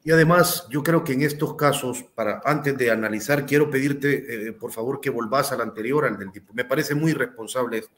[0.03, 4.53] Y además, yo creo que en estos casos, para antes de analizar, quiero pedirte, eh,
[4.53, 6.31] por favor, que volvás al anterior, al del.
[6.53, 7.93] Me parece muy responsable esto.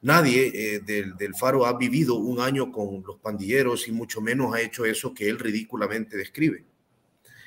[0.00, 4.54] Nadie eh, del, del, Faro ha vivido un año con los pandilleros y mucho menos
[4.54, 6.64] ha hecho eso que él ridículamente describe.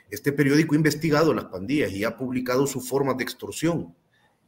[0.10, 3.96] Este periódico ha investigado las pandillas y ha publicado sus formas de extorsión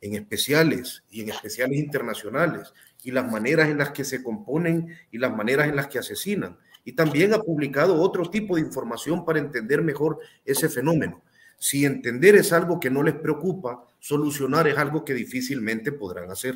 [0.02, 5.18] en especiales y en especiales internacionales y las maneras en las que se componen y
[5.18, 6.58] las maneras en las que asesinan.
[6.84, 11.24] Y también ha publicado otro tipo de información para entender mejor ese fenómeno.
[11.58, 16.56] Si entender es algo que no les preocupa, solucionar es algo que difícilmente podrán hacer.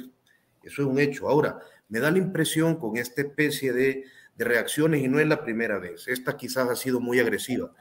[0.64, 1.30] Eso es un hecho.
[1.30, 5.44] Ahora, me da la impresión con esta especie de, de reacciones, y no es la
[5.44, 7.72] primera vez, esta quizás ha sido muy agresiva,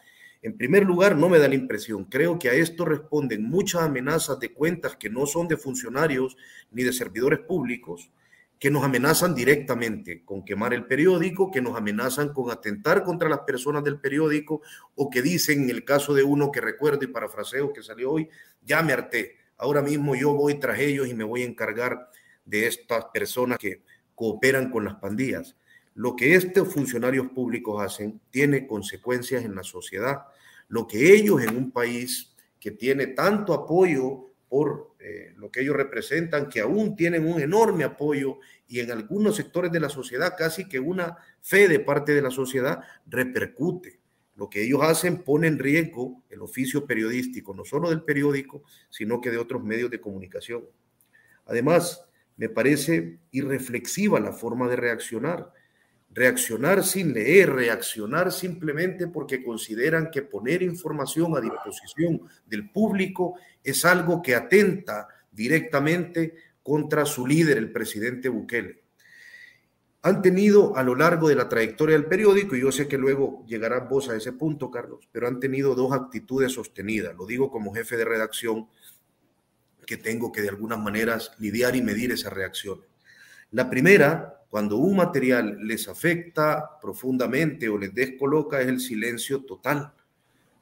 [0.42, 2.04] en primer lugar, no me da la impresión.
[2.04, 6.36] Creo que a esto responden muchas amenazas de cuentas que no son de funcionarios
[6.70, 8.12] ni de servidores públicos,
[8.58, 13.40] que nos amenazan directamente con quemar el periódico, que nos amenazan con atentar contra las
[13.40, 14.62] personas del periódico
[14.94, 18.28] o que dicen, en el caso de uno que recuerdo y parafraseo que salió hoy,
[18.62, 19.36] ya me harté.
[19.58, 22.08] Ahora mismo yo voy tras ellos y me voy a encargar
[22.46, 23.82] de estas personas que
[24.14, 25.56] cooperan con las pandillas.
[25.94, 30.22] Lo que estos funcionarios públicos hacen tiene consecuencias en la sociedad.
[30.68, 35.76] Lo que ellos en un país que tiene tanto apoyo por eh, lo que ellos
[35.76, 40.68] representan, que aún tienen un enorme apoyo y en algunos sectores de la sociedad casi
[40.68, 44.00] que una fe de parte de la sociedad repercute.
[44.34, 49.20] Lo que ellos hacen pone en riesgo el oficio periodístico, no solo del periódico, sino
[49.20, 50.64] que de otros medios de comunicación.
[51.46, 52.04] Además,
[52.36, 55.52] me parece irreflexiva la forma de reaccionar
[56.16, 63.84] reaccionar sin leer, reaccionar simplemente porque consideran que poner información a disposición del público es
[63.84, 68.82] algo que atenta directamente contra su líder, el presidente Bukele.
[70.02, 73.44] Han tenido a lo largo de la trayectoria del periódico, y yo sé que luego
[73.46, 77.14] llegarás vos a ese punto, Carlos, pero han tenido dos actitudes sostenidas.
[77.14, 78.68] Lo digo como jefe de redacción,
[79.86, 82.80] que tengo que de algunas maneras lidiar y medir esa reacción.
[83.52, 89.92] La primera cuando un material les afecta profundamente o les descoloca es el silencio total.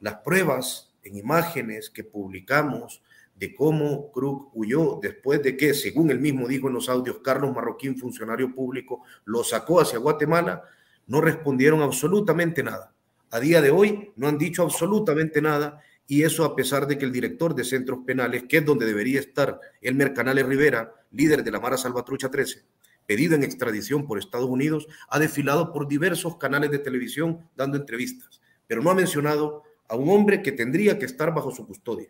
[0.01, 3.01] Las pruebas en imágenes que publicamos
[3.35, 7.53] de cómo Krug huyó después de que, según él mismo dijo en los audios, Carlos
[7.53, 10.63] Marroquín, funcionario público, lo sacó hacia Guatemala,
[11.07, 12.93] no respondieron absolutamente nada.
[13.31, 17.05] A día de hoy no han dicho absolutamente nada y eso a pesar de que
[17.05, 21.51] el director de centros penales, que es donde debería estar Elmer Canales Rivera, líder de
[21.51, 22.63] la Mara Salvatrucha 13,
[23.07, 28.41] pedido en extradición por Estados Unidos, ha desfilado por diversos canales de televisión dando entrevistas,
[28.67, 32.09] pero no ha mencionado a un hombre que tendría que estar bajo su custodia.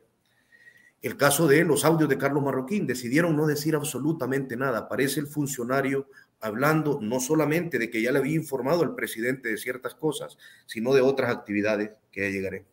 [1.01, 4.79] El caso de los audios de Carlos Marroquín, decidieron no decir absolutamente nada.
[4.79, 6.09] Aparece el funcionario
[6.41, 10.93] hablando no solamente de que ya le había informado al presidente de ciertas cosas, sino
[10.93, 12.65] de otras actividades que ya llegaré.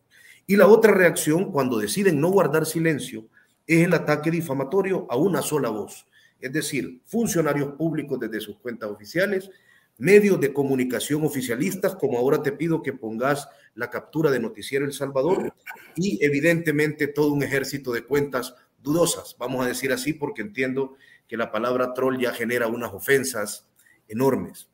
[0.45, 3.27] Y la otra reacción, cuando deciden no guardar silencio,
[3.65, 6.05] es el ataque difamatorio a una sola voz
[6.43, 9.49] es decir, funcionarios públicos desde sus cuentas oficiales,
[9.97, 14.91] medios de comunicación oficialistas, como ahora te pido que pongas la captura de Noticiero El
[14.91, 15.53] Salvador,
[15.95, 20.95] y evidentemente todo un ejército de cuentas dudosas, vamos a decir así, porque entiendo
[21.29, 23.69] que la palabra troll ya genera unas ofensas
[24.09, 24.67] enormes.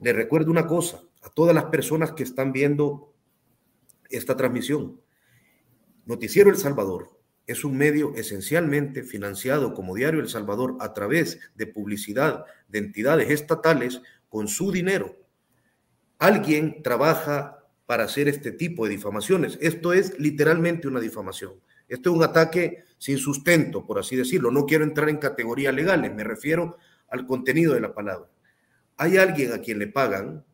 [0.00, 3.07] Les recuerdo una cosa a todas las personas que están viendo
[4.08, 5.00] esta transmisión.
[6.06, 11.66] Noticiero El Salvador es un medio esencialmente financiado como Diario El Salvador a través de
[11.66, 15.16] publicidad de entidades estatales con su dinero.
[16.18, 19.58] Alguien trabaja para hacer este tipo de difamaciones.
[19.62, 21.54] Esto es literalmente una difamación.
[21.88, 24.50] Esto es un ataque sin sustento, por así decirlo.
[24.50, 26.76] No quiero entrar en categorías legales, me refiero
[27.08, 28.28] al contenido de la palabra.
[28.98, 30.44] Hay alguien a quien le pagan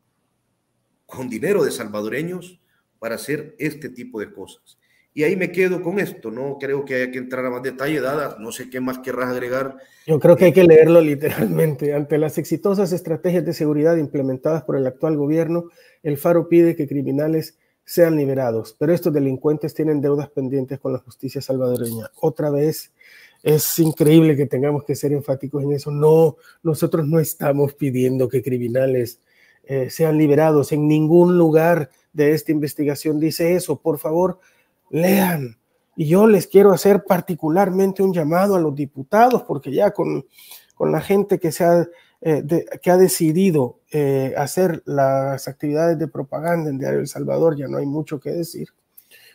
[1.05, 2.61] con dinero de salvadoreños
[3.05, 4.79] para hacer este tipo de cosas.
[5.13, 8.01] Y ahí me quedo con esto, no creo que haya que entrar a más detalle,
[8.01, 9.77] dada, no sé qué más querrás agregar.
[10.07, 11.93] Yo creo que hay que leerlo literalmente.
[11.93, 15.69] Ante las exitosas estrategias de seguridad implementadas por el actual gobierno,
[16.01, 20.97] el Faro pide que criminales sean liberados, pero estos delincuentes tienen deudas pendientes con la
[20.97, 22.09] justicia salvadoreña.
[22.21, 22.91] Otra vez,
[23.43, 25.91] es increíble que tengamos que ser enfáticos en eso.
[25.91, 29.19] No, nosotros no estamos pidiendo que criminales
[29.67, 30.71] eh, sean liberados.
[30.71, 33.77] En ningún lugar de esta investigación dice eso.
[33.77, 34.39] Por favor,
[34.89, 35.57] lean.
[35.95, 40.25] Y yo les quiero hacer particularmente un llamado a los diputados, porque ya con,
[40.75, 41.87] con la gente que, se ha,
[42.21, 42.43] eh,
[42.81, 47.77] que ha decidido eh, hacer las actividades de propaganda en Diario El Salvador, ya no
[47.77, 48.69] hay mucho que decir.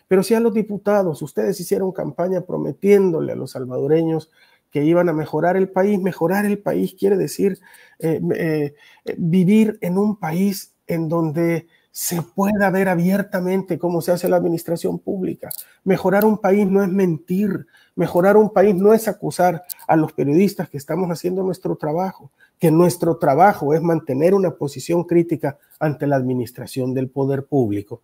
[0.06, 4.30] Pero si a los diputados, ustedes hicieron campaña prometiéndole a los salvadoreños
[4.70, 6.00] que iban a mejorar el país.
[6.00, 7.58] Mejorar el país quiere decir
[7.98, 8.74] eh,
[9.16, 14.98] vivir en un país en donde se pueda ver abiertamente cómo se hace la administración
[14.98, 15.50] pública.
[15.84, 20.68] Mejorar un país no es mentir, mejorar un país no es acusar a los periodistas
[20.68, 26.16] que estamos haciendo nuestro trabajo, que nuestro trabajo es mantener una posición crítica ante la
[26.16, 28.02] administración del poder público.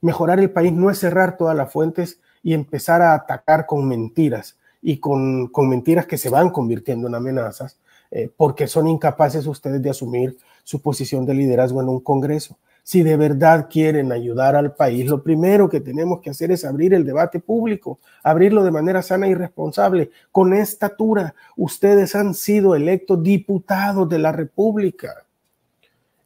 [0.00, 4.56] Mejorar el país no es cerrar todas las fuentes y empezar a atacar con mentiras
[4.88, 7.76] y con, mentiras que se van convirtiendo en amenazas,
[8.12, 13.02] eh, porque son incapaces ustedes de asumir su posición de liderazgo en un Congreso si
[13.02, 17.04] de verdad quieren ayudar al país, lo primero que tenemos que hacer es abrir el
[17.04, 20.12] debate público, abrirlo de manera sana y responsable.
[20.30, 25.25] Con estatura, ustedes han sido electos diputados de la República.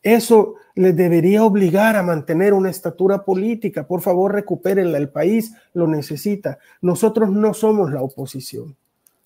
[0.03, 3.87] Eso les debería obligar a mantener una estatura política.
[3.87, 4.99] Por favor, recupérenla.
[4.99, 6.59] El país lo necesita.
[6.81, 8.77] Nosotros no somos la oposición.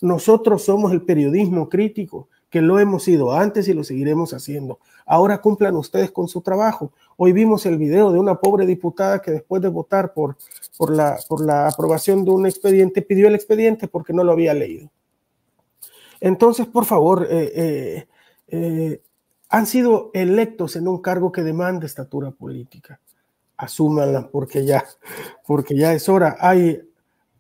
[0.01, 4.79] Nosotros somos el periodismo crítico, que lo hemos sido antes y lo seguiremos haciendo.
[5.07, 6.93] Ahora cumplan ustedes con su trabajo.
[7.17, 10.37] Hoy vimos el video de una pobre diputada que después de votar por,
[10.77, 14.55] por, la, por la aprobación de un expediente, pidió el expediente porque no lo había
[14.55, 14.91] leído.
[16.21, 18.07] Entonces, por favor, eh, eh,
[18.49, 19.01] eh,
[19.55, 23.01] han sido electos en un cargo que demanda estatura política.
[23.57, 24.85] Asúmanla porque ya,
[25.47, 26.37] porque ya es hora.
[26.41, 26.83] Hay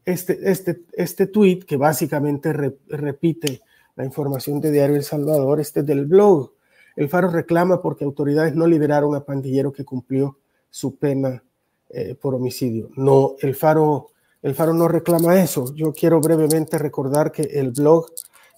[0.05, 1.31] este, este, este
[1.66, 3.62] que básicamente repite
[3.96, 6.55] la información de Diario El Salvador, este del blog
[6.96, 10.38] el Faro reclama porque autoridades no liberaron a pandillero que cumplió
[10.70, 11.42] su pena
[11.90, 12.90] eh, por homicidio.
[12.96, 14.11] No, el Faro,
[14.42, 15.74] el Faro no reclama eso.
[15.74, 18.07] Yo quiero brevemente recordar que el blog,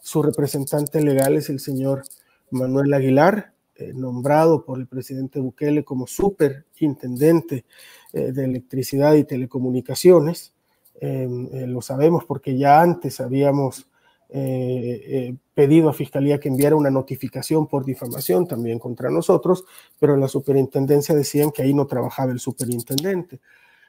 [0.03, 2.03] su representante legal es el señor
[2.51, 7.65] Manuel Aguilar, eh, nombrado por el presidente Bukele como superintendente
[8.13, 10.53] eh, de electricidad y telecomunicaciones.
[11.01, 13.87] lo sabemos porque ya antes habíamos
[14.29, 19.65] eh, eh, pedido a Fiscalía que enviara una notificación por difamación también contra nosotros,
[20.01, 23.41] pero en la superintendencia decían que ahí no trabajaba el superintendente.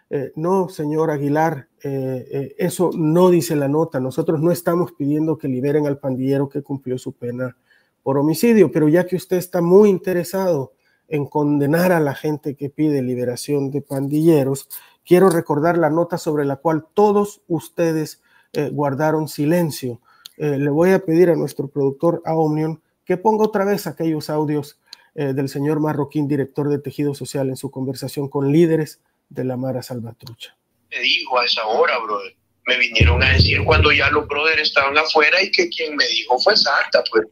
[0.09, 3.99] Eh, no, señor Aguilar, eso no dice la nota.
[3.99, 7.57] Nosotros no estamos pidiendo que liberen al pandillero que cumplió su pena
[8.07, 10.71] por homicidio, pero ya que usted está muy interesado
[11.09, 14.69] en condenar a la gente que pide liberación de pandilleros,
[15.05, 18.21] quiero recordar la nota sobre la cual todos ustedes
[18.71, 19.99] guardaron silencio
[20.37, 24.29] eh, le voy a pedir a nuestro productor, a Omnion, que ponga otra vez aquellos
[24.29, 24.79] audios
[25.15, 29.57] eh, del señor Marroquín, director de Tejido Social, en su conversación con líderes de la
[29.57, 30.55] Mara Salvatrucha.
[30.91, 32.35] Me dijo a esa hora, brother.
[32.67, 36.37] Me vinieron a decir cuando ya los brothers estaban afuera y que quien me dijo
[36.37, 37.25] fue Santa, pues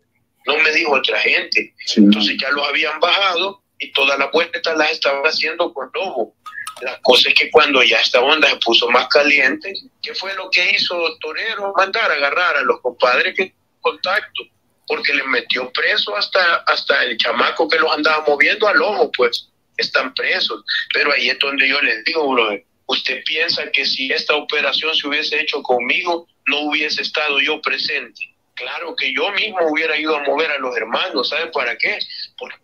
[0.46, 1.74] no me dijo otra gente.
[1.96, 6.36] Entonces ya los habían bajado y todas las vueltas las estaban haciendo con lobo.
[6.82, 10.50] La cosa es que cuando ya esta onda se puso más caliente, ¿qué fue lo
[10.50, 11.74] que hizo Torero?
[11.76, 14.44] Mandar a agarrar a los compadres que contacto,
[14.88, 19.50] porque le metió preso hasta, hasta el chamaco que los andaba moviendo al ojo, pues
[19.78, 20.64] están presos.
[20.94, 25.08] Pero ahí es donde yo les digo, brother, ¿usted piensa que si esta operación se
[25.08, 28.35] hubiese hecho conmigo, no hubiese estado yo presente?
[28.56, 32.00] Claro que yo mismo hubiera ido a mover a los hermanos, ¿sabe para qué?
[32.38, 32.56] Porque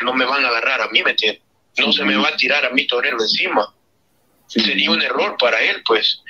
[0.00, 1.44] no me van a agarrar a mí, ¿me entiendes?
[1.78, 3.74] no se me va a tirar a mi torero encima.
[4.46, 6.22] Sería un error para él, pues.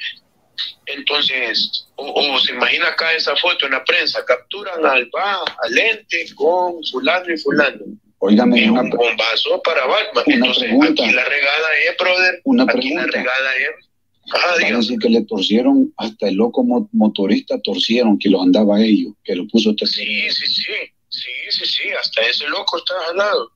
[0.87, 6.27] Entonces, o, se imagina acá esa foto en la prensa, capturan al va, al ente
[6.35, 7.85] con fulano y fulano.
[8.19, 10.25] Óigame, un bombazo para Batman.
[10.27, 12.41] Entonces, aquí la regada es, brother.
[12.45, 13.07] Una aquí pregunta.
[13.07, 13.89] la regada es.
[14.33, 19.35] Ajá, decir que le torcieron, hasta el loco motorista torcieron, que lo andaba ellos, que
[19.37, 19.87] lo puso usted.
[19.87, 20.73] Sí, sí, sí,
[21.09, 23.51] sí, sí, sí, hasta ese loco está al lado.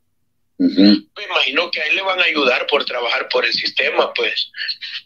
[0.59, 4.51] Me imagino que ahí le van a ayudar por trabajar por el sistema, pues.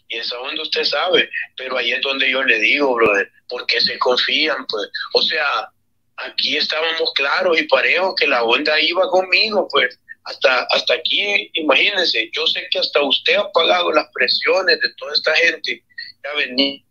[0.09, 1.29] Y esa onda usted sabe.
[1.55, 4.65] Pero ahí es donde yo le digo, brother, ¿por qué se confían?
[4.67, 5.69] Pues, o sea,
[6.17, 9.99] aquí estábamos claros y parejos que la onda iba conmigo, pues.
[10.25, 15.13] Hasta, hasta aquí, imagínense, yo sé que hasta usted ha pagado las presiones de toda
[15.13, 15.83] esta gente
[16.21, 16.83] que ha venido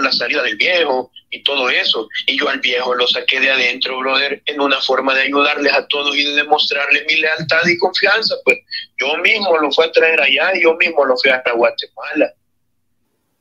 [0.00, 2.08] la salida del viejo y todo eso.
[2.26, 5.86] Y yo al viejo lo saqué de adentro, brother, en una forma de ayudarles a
[5.88, 8.34] todos y de demostrarles mi lealtad y confianza.
[8.44, 8.58] Pues
[8.98, 12.32] yo mismo lo fui a traer allá y yo mismo lo fui a Guatemala.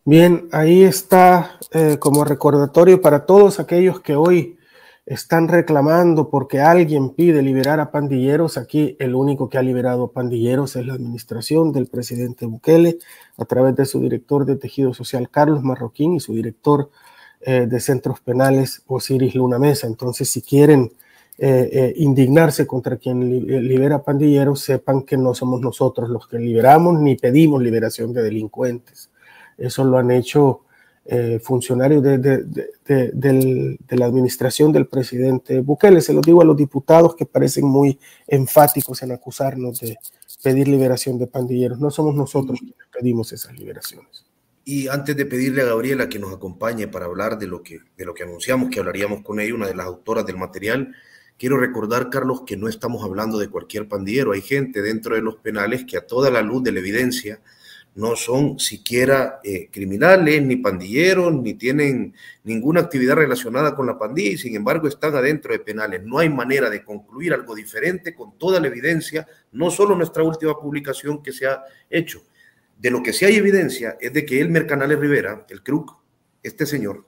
[0.03, 4.57] Bien, ahí está eh, como recordatorio para todos aquellos que hoy
[5.05, 8.57] están reclamando porque alguien pide liberar a pandilleros.
[8.57, 12.99] Aquí el único que ha liberado pandilleros es la administración del presidente Bukele
[13.37, 16.89] a través de su director de tejido social Carlos Marroquín y su director
[17.41, 19.87] eh, de centros penales Osiris Luna Mesa.
[19.87, 20.91] Entonces, si quieren
[21.39, 26.99] eh, eh, indignarse contra quien libera pandilleros, sepan que no somos nosotros los que liberamos
[26.99, 29.09] ni pedimos liberación de delincuentes.
[29.57, 30.61] Eso lo han hecho
[31.13, 35.99] eh, funcionarios de, de, la administración del presidente Bukele.
[35.99, 39.97] Se lo digo a los diputados que parecen muy enfáticos en acusarnos de
[40.41, 41.81] pedir liberación de pandilleros.
[41.81, 44.25] No somos nosotros quienes pedimos esas liberaciones.
[44.63, 48.05] Y antes de pedirle a Gabriela que nos acompañe para hablar de lo que, de
[48.05, 50.95] lo que anunciamos, que hablaríamos con ella, una de las autoras del material,
[51.37, 54.31] quiero recordar, Carlos, que no estamos hablando de cualquier pandillero.
[54.31, 57.41] Hay gente dentro de los penales que a toda la luz de la evidencia
[57.95, 62.13] no son siquiera eh, criminales, ni pandilleros, ni tienen
[62.43, 66.01] ninguna actividad relacionada con la pandilla y sin embargo están adentro de penales.
[66.03, 70.57] No hay manera de concluir algo diferente con toda la evidencia, no solo nuestra última
[70.57, 72.23] publicación que se ha hecho.
[72.77, 75.95] De lo que sí hay evidencia es de que el Mercanales Rivera, el CRUC,
[76.41, 77.05] este señor,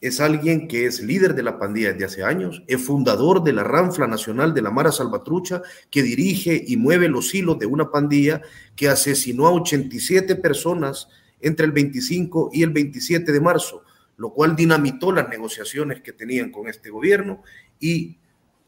[0.00, 3.64] es alguien que es líder de la pandilla desde hace años, es fundador de la
[3.64, 8.42] Ranfla Nacional de la Mara Salvatrucha, que dirige y mueve los hilos de una pandilla
[8.76, 11.08] que asesinó a 87 personas
[11.40, 13.82] entre el 25 y el 27 de marzo,
[14.16, 17.42] lo cual dinamitó las negociaciones que tenían con este gobierno
[17.80, 18.18] y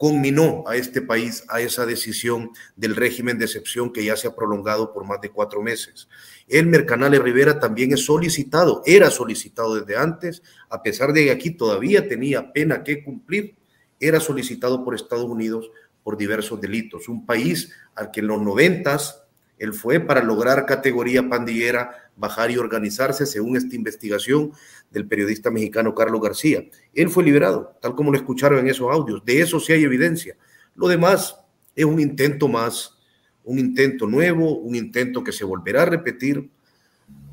[0.01, 4.34] conminó a este país a esa decisión del régimen de excepción que ya se ha
[4.34, 6.09] prolongado por más de cuatro meses.
[6.48, 11.51] El Mercanale Rivera también es solicitado, era solicitado desde antes, a pesar de que aquí
[11.51, 13.57] todavía tenía pena que cumplir,
[14.01, 15.70] era solicitado por Estados Unidos
[16.03, 17.07] por diversos delitos.
[17.07, 19.24] Un país al que en los noventas
[19.59, 24.52] él fue para lograr categoría pandillera, bajar y organizarse, según esta investigación
[24.90, 26.62] del periodista mexicano Carlos García.
[26.94, 29.24] Él fue liberado, tal como lo escucharon en esos audios.
[29.24, 30.36] De eso sí hay evidencia.
[30.76, 31.40] Lo demás
[31.74, 32.98] es un intento más,
[33.42, 36.50] un intento nuevo, un intento que se volverá a repetir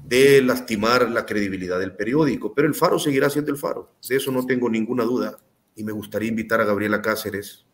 [0.05, 2.53] de lastimar la credibilidad del periódico.
[2.55, 3.93] Pero el Faro seguirá siendo el Faro.
[4.07, 5.37] De eso no tengo ninguna duda.
[5.75, 7.65] Y me gustaría invitar a Gabriela Cáceres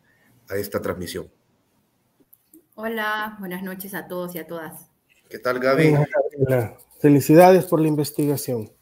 [0.48, 1.30] a esta transmisión.
[2.74, 4.90] Hola, buenas noches a todos y a todas.
[5.28, 5.94] ¿Qué tal, Gaby?
[7.04, 8.72] Felicidades por la investigación.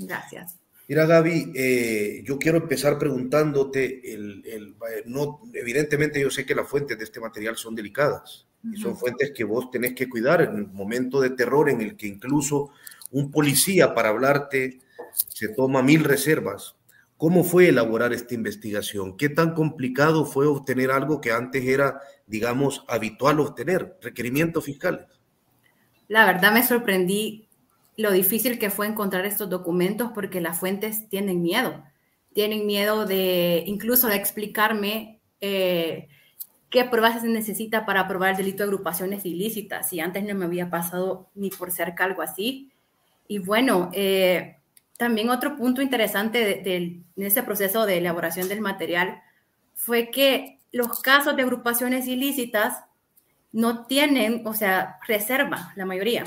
[0.00, 0.58] Gracias.
[0.86, 4.76] Mira, Gaby, eh, yo quiero empezar preguntándote, el,
[5.06, 9.32] no, evidentemente yo sé que las fuentes de este material son delicadas y son fuentes
[9.34, 12.68] que vos tenés que cuidar en un momento de terror en el que incluso
[13.12, 14.80] un policía para hablarte
[15.28, 16.74] se toma mil reservas.
[17.16, 19.16] ¿Cómo fue elaborar esta investigación?
[19.16, 25.06] ¿Qué tan complicado fue obtener algo que antes era digamos, habitual obtener, requerimientos fiscales.
[26.08, 27.46] La verdad me sorprendí
[27.96, 31.84] lo difícil que fue encontrar estos documentos porque las fuentes tienen miedo.
[32.32, 36.08] Tienen miedo de incluso de explicarme eh,
[36.70, 39.88] qué pruebas se necesita para probar el delito de agrupaciones ilícitas.
[39.88, 42.70] Si antes no me había pasado ni por cerca algo así.
[43.26, 44.56] Y bueno, eh,
[44.96, 49.22] también otro punto interesante de, en ese proceso de elaboración del material
[49.74, 52.84] fue que los casos de agrupaciones ilícitas
[53.52, 56.24] no tienen, o sea, reserva, la mayoría.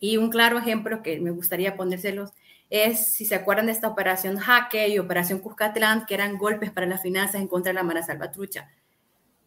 [0.00, 2.32] Y un claro ejemplo que me gustaría ponérselos
[2.70, 6.86] es, si se acuerdan de esta operación Jaque y operación Cuscatlán, que eran golpes para
[6.86, 8.70] las finanzas en contra de la Mara Salvatrucha.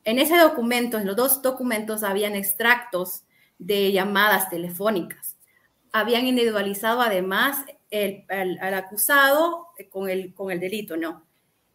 [0.03, 3.23] En ese documento, en los dos documentos, habían extractos
[3.59, 5.37] de llamadas telefónicas.
[5.93, 7.63] Habían individualizado además
[8.29, 11.25] al acusado con el, con el delito, ¿no?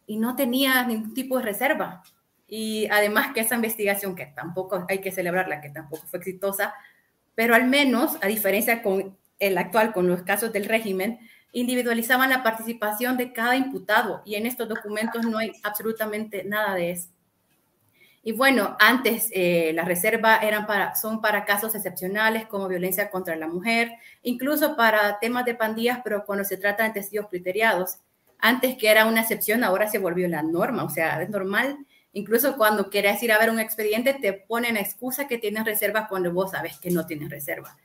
[0.05, 2.03] Y no tenía ningún tipo de reserva.
[2.47, 6.73] Y además que esa investigación, que tampoco hay que celebrarla, que tampoco fue exitosa,
[7.35, 11.19] pero al menos, a diferencia con el actual, con los casos del régimen,
[11.51, 16.91] individualizaban la participación de cada imputado y en estos documentos no hay absolutamente nada de
[16.91, 17.09] eso.
[18.23, 23.35] Y bueno, antes eh, la reserva eran para, son para casos excepcionales como violencia contra
[23.37, 23.91] la mujer,
[24.21, 27.99] incluso para temas de pandillas, pero cuando se trata de testigos criteriados.
[28.39, 31.77] Antes que era una excepción, ahora se volvió la norma, o sea, es normal
[32.13, 36.31] Incluso cuando quieres ir a ver un expediente, te ponen excusa que tienes reserva cuando
[36.31, 37.77] vos sabes que no tienes reserva.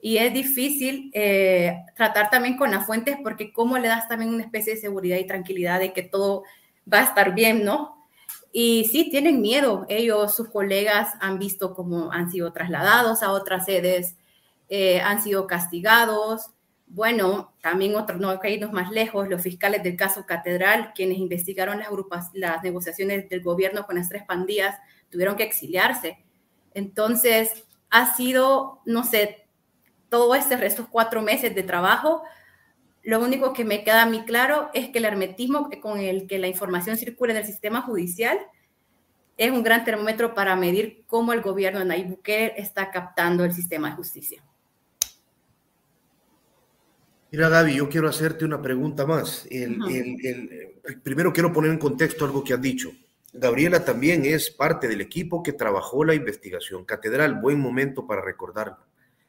[0.00, 4.44] Y es difícil eh, tratar también con las fuentes porque cómo le das también una
[4.44, 6.44] especie de seguridad y tranquilidad de que todo
[6.92, 8.06] va a estar bien, ¿no?
[8.52, 9.84] Y sí, tienen miedo.
[9.88, 14.16] Ellos, sus colegas, han visto cómo han sido trasladados a otras sedes,
[14.68, 16.50] eh, han sido castigados,
[16.86, 21.80] bueno, también otros, no hay irnos más lejos, los fiscales del caso Catedral, quienes investigaron
[22.34, 24.78] las, negociaciones del gobierno con las tres pandillas,
[25.10, 26.24] tuvieron que exiliarse.
[26.74, 29.48] Entonces, ha sido, no sé,
[30.08, 32.22] todo este, estos cuatro meses de trabajo,
[33.02, 36.38] lo único que me queda a mí claro es que el hermetismo con el que
[36.38, 38.38] la información circula en el sistema judicial
[39.36, 43.90] es un gran termómetro para medir cómo el gobierno de Nayib está captando el sistema
[43.90, 44.42] de justicia.
[47.30, 49.46] Mira, Gaby, yo quiero hacerte una pregunta más.
[49.50, 49.78] El,
[51.02, 52.90] primero quiero poner en contexto algo que has dicho.
[53.32, 56.84] Gabriela también es parte del equipo que trabajó la investigación.
[56.84, 58.78] Catedral, buen momento para recordarlo.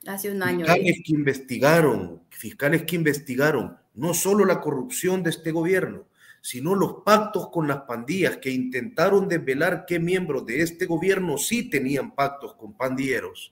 [0.06, 0.66] Hace un año.
[0.66, 6.06] Fiscales que investigaron, fiscales que investigaron no solo la corrupción de este gobierno,
[6.41, 11.70] sino los pactos con las pandillas que intentaron desvelar qué miembros de este gobierno sí
[11.70, 13.52] tenían pactos con pandilleros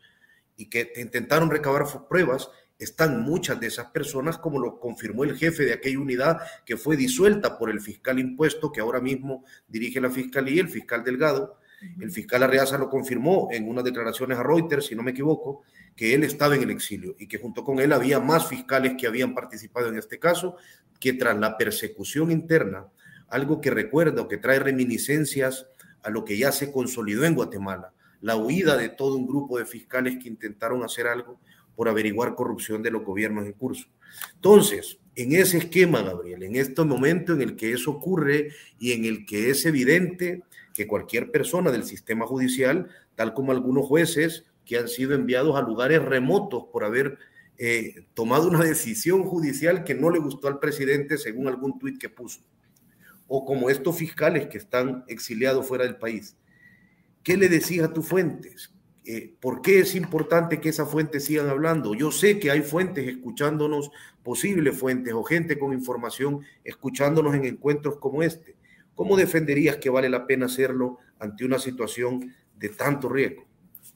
[0.56, 5.64] y que intentaron recabar pruebas, están muchas de esas personas, como lo confirmó el jefe
[5.64, 10.10] de aquella unidad que fue disuelta por el fiscal impuesto que ahora mismo dirige la
[10.10, 11.60] fiscalía, el fiscal Delgado.
[12.00, 15.64] El fiscal Arreaza lo confirmó en unas declaraciones a Reuters, si no me equivoco,
[15.96, 19.08] que él estaba en el exilio y que junto con él había más fiscales que
[19.08, 20.56] habían participado en este caso,
[21.00, 22.88] que tras la persecución interna,
[23.28, 25.68] algo que recuerda o que trae reminiscencias
[26.02, 29.66] a lo que ya se consolidó en Guatemala, la huida de todo un grupo de
[29.66, 31.40] fiscales que intentaron hacer algo
[31.76, 33.88] por averiguar corrupción de los gobiernos en curso.
[34.36, 38.50] Entonces, en ese esquema, Gabriel, en este momento en el que eso ocurre
[38.80, 43.86] y en el que es evidente que cualquier persona del sistema judicial, tal como algunos
[43.86, 47.18] jueces que han sido enviados a lugares remotos por haber
[47.58, 52.10] eh, tomado una decisión judicial que no le gustó al presidente según algún tuit que
[52.10, 52.42] puso,
[53.28, 56.36] o como estos fiscales que están exiliados fuera del país.
[57.24, 58.72] ¿Qué le decís a tus fuentes?
[59.08, 61.94] Eh, ¿Por qué es importante que esas fuentes sigan hablando?
[61.94, 63.92] Yo sé que hay fuentes escuchándonos,
[64.24, 68.56] posibles fuentes o gente con información escuchándonos en encuentros como este.
[68.96, 73.46] ¿Cómo defenderías que vale la pena hacerlo ante una situación de tanto riesgo?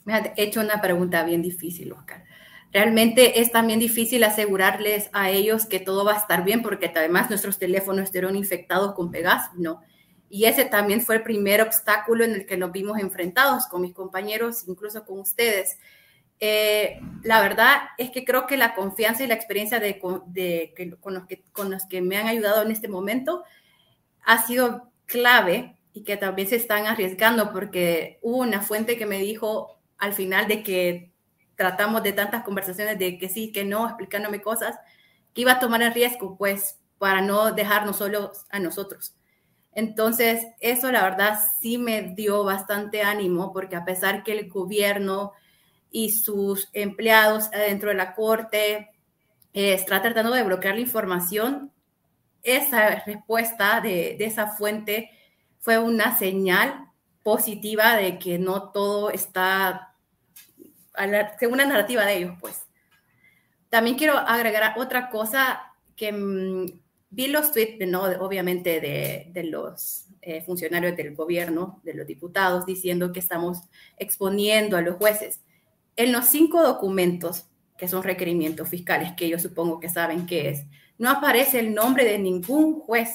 [0.05, 2.23] Me hecho una pregunta bien difícil, Oscar.
[2.71, 7.29] Realmente es también difícil asegurarles a ellos que todo va a estar bien porque además
[7.29, 9.81] nuestros teléfonos estuvieron infectados con Pegasus, ¿no?
[10.29, 13.93] Y ese también fue el primer obstáculo en el que nos vimos enfrentados con mis
[13.93, 15.79] compañeros, incluso con ustedes.
[16.39, 21.43] Eh, la verdad es que creo que la confianza y la experiencia de, los que,
[21.51, 23.43] con los que me han ayudado en este momento
[24.23, 29.17] ha sido clave y que también se están arriesgando porque hubo una fuente que me
[29.17, 31.11] dijo al final de que
[31.55, 34.77] tratamos de tantas conversaciones de que sí, que no, explicándome cosas,
[35.33, 39.18] que iba a tomar el riesgo, pues, para no dejarnos solos a nosotros.
[39.73, 45.33] Entonces, eso la verdad sí me dio bastante ánimo porque a pesar que el gobierno
[45.91, 48.89] y sus empleados dentro de la corte
[49.53, 51.71] eh, están tratando de bloquear la información,
[52.43, 55.11] esa respuesta de, esa fuente
[55.59, 56.87] fue una señal
[57.23, 59.85] positiva de que no todo está
[61.39, 62.65] según la narrativa de ellos, pues.
[63.69, 66.65] También quiero agregar otra cosa que mm,
[67.09, 68.03] vi los tweets, ¿no?
[68.03, 73.59] obviamente, de, los eh, funcionarios del gobierno, de los diputados, diciendo que estamos
[73.97, 75.41] exponiendo a los jueces.
[75.95, 77.45] En los cinco documentos,
[77.77, 80.65] que son requerimientos fiscales, que yo supongo que saben qué es,
[80.97, 83.09] no aparece el nombre de ningún juez.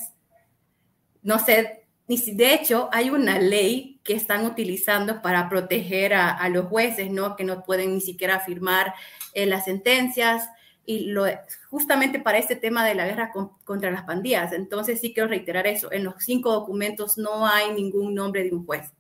[1.23, 6.49] No sé, ni si, de hecho, hay una ley que están utilizando para proteger a,
[6.49, 7.37] los jueces, ¿no?
[7.37, 8.95] Que no pueden ni siquiera firmar
[9.33, 10.49] eh, las sentencias,
[10.87, 11.25] y lo,
[11.71, 13.33] justamente para este tema de la guerra
[13.65, 14.53] contra las pandillas.
[14.53, 18.65] Entonces sí quiero reiterar eso, en los cinco documentos no hay ningún nombre de un
[18.65, 18.93] juez,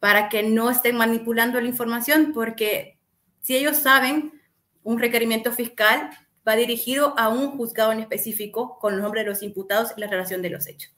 [0.00, 2.98] para que no estén manipulando la información, porque
[3.40, 4.40] si ellos saben,
[4.82, 6.10] un requerimiento fiscal
[6.46, 10.08] va dirigido a un juzgado en específico con el nombre de los imputados y la
[10.08, 10.92] relación de los hechos.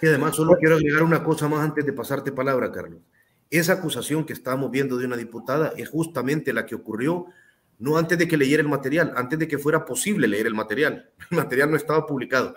[0.00, 3.00] Y además solo quiero agregar una cosa más antes de pasarte palabra, Carlos.
[3.50, 7.26] Esa acusación que estábamos viendo de una diputada es justamente la que ocurrió
[7.78, 11.10] no antes de que leyera el material, antes de que fuera posible leer el material.
[11.30, 12.54] El material no estaba publicado.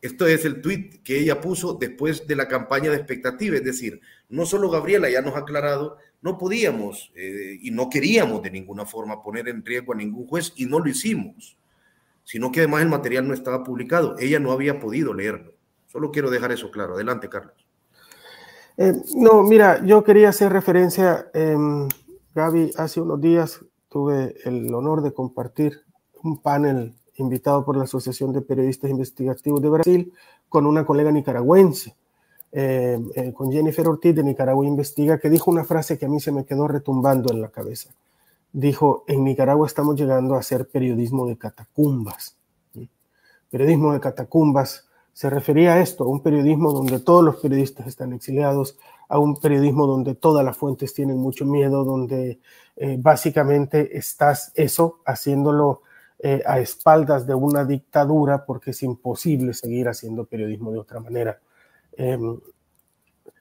[0.00, 4.02] Esto es el tweet que ella puso después de la campaña de expectativa, es decir,
[4.28, 8.84] no solo Gabriela ya nos ha aclarado, no podíamos eh, y no queríamos de ninguna
[8.84, 11.56] forma poner en riesgo a ningún juez y no lo hicimos,
[12.22, 15.54] sino que además el material no estaba publicado, ella no había podido leerlo.
[15.86, 16.96] Solo quiero dejar eso claro.
[16.96, 17.54] Adelante, Carlos.
[18.76, 21.56] Eh, no, mira, yo quería hacer referencia, eh,
[22.34, 23.64] Gaby, hace unos días
[23.94, 25.82] tuve el honor de compartir
[26.24, 30.12] un panel invitado por la Asociación de Periodistas Investigativos de Brasil
[30.48, 31.94] con una colega nicaragüense,
[32.50, 36.18] eh, eh, con Jennifer Ortiz de Nicaragua Investiga, que dijo una frase que a mí
[36.18, 37.90] se me quedó retumbando en la cabeza.
[38.52, 42.36] Dijo, en Nicaragua estamos llegando a hacer periodismo de catacumbas.
[43.48, 48.12] Periodismo de catacumbas se refería a esto, a un periodismo donde todos los periodistas están
[48.12, 48.76] exiliados,
[49.08, 52.40] a un periodismo donde todas las fuentes tienen mucho miedo, donde
[52.76, 55.82] eh, básicamente estás eso haciéndolo
[56.18, 61.38] eh, a espaldas de una dictadura porque es imposible seguir haciendo periodismo de otra manera.
[61.96, 62.40] Em,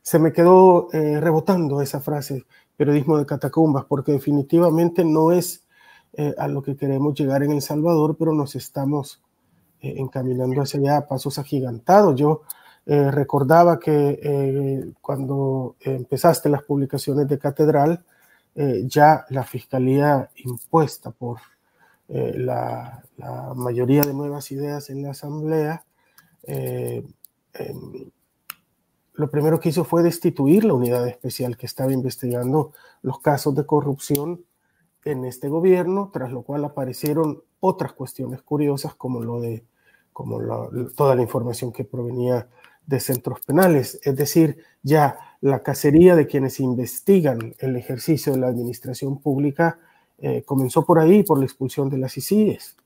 [0.03, 2.45] se me quedó eh, rebotando esa frase,
[2.77, 5.61] periodismo de catacumbas, porque definitivamente no es
[6.37, 9.22] a lo que queremos llegar en El Salvador, pero nos estamos
[9.83, 12.15] encaminando hacia allá a pasos agigantados.
[12.15, 12.41] Yo
[12.85, 18.03] recordaba que cuando empezaste las publicaciones de Catedral,
[18.55, 21.39] eh, ya la fiscalía impuesta por
[22.07, 23.03] eh, la,
[23.55, 25.85] mayoría de nuevas ideas en la asamblea,
[26.43, 27.03] em,
[29.13, 33.65] lo primero que hizo fue destituir la unidad especial que estaba investigando los casos de
[33.65, 34.43] corrupción
[35.05, 39.63] en este gobierno, tras lo cual aparecieron otras cuestiones curiosas como lo de
[40.13, 40.39] como
[40.95, 42.47] toda la información que provenía
[42.85, 48.47] de centros penales, es decir, ya la cacería de quienes investigan el ejercicio de la
[48.47, 49.77] administración pública
[50.19, 52.77] eh, comenzó por ahí, por la expulsión de las ICIES.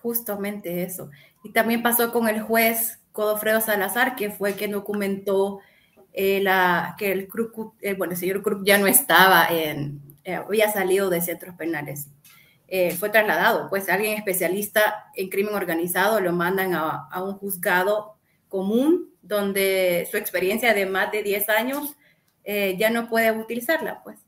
[0.00, 1.10] Justamente eso.
[1.42, 5.58] Y también pasó con el juez Codofredo Salazar, que fue quien documentó
[6.12, 7.28] eh, la, que el,
[7.80, 12.08] eh, bueno, el señor Krupp ya no estaba en, había salido de centros penales.
[12.98, 18.16] Fue trasladado, pues alguien especialista en crimen organizado lo mandan a, a un juzgado
[18.48, 21.96] común donde su experiencia de más de 10 años
[22.44, 24.18] eh, ya no puede utilizarla, pues.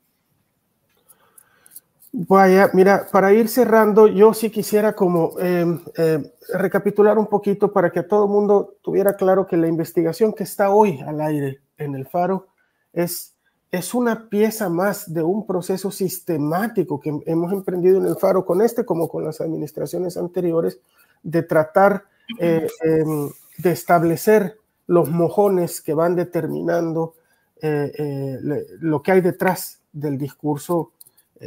[2.11, 7.91] Vaya, mira, para ir cerrando, yo sí quisiera como em, em, recapitular un poquito para
[7.91, 11.95] que todo el mundo tuviera claro que la investigación que está hoy al aire en
[11.95, 12.49] el Faro
[12.93, 13.37] es,
[13.71, 18.63] es una pieza más de un proceso sistemático que hemos emprendido en el Faro con
[18.63, 20.81] este como con las administraciones anteriores
[21.23, 22.05] de tratar
[22.39, 27.15] eh, em, de establecer los mojones que van determinando
[27.61, 28.39] eh, eh,
[28.81, 30.93] lo que hay detrás del discurso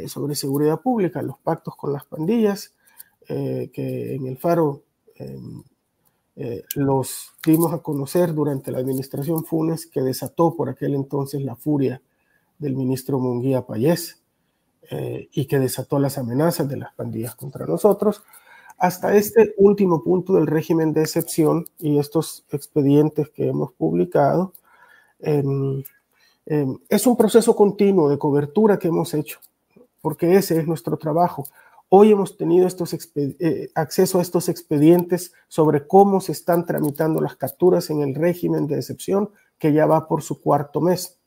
[0.06, 2.72] sobre seguridad pública, los pactos con las pandillas,
[3.26, 4.84] que en el Faro
[5.16, 5.62] em,
[6.76, 12.00] los dimos a conocer durante la administración Funes, que desató por aquel entonces la furia
[12.62, 14.22] del ministro Munguía Payés
[15.30, 18.22] y que desató las amenazas de las pandillas contra nosotros
[18.82, 24.54] hasta este último punto del régimen de excepción y estos expedientes que hemos publicado,
[25.20, 25.84] em,
[26.46, 29.38] em, es un proceso continuo de cobertura que hemos hecho,
[30.00, 31.44] porque ese es nuestro trabajo.
[31.90, 37.88] Hoy hemos tenido eh, acceso a estos expedientes sobre cómo se están tramitando las capturas
[37.88, 41.20] en el régimen de excepción, que ya va por su cuarto mes.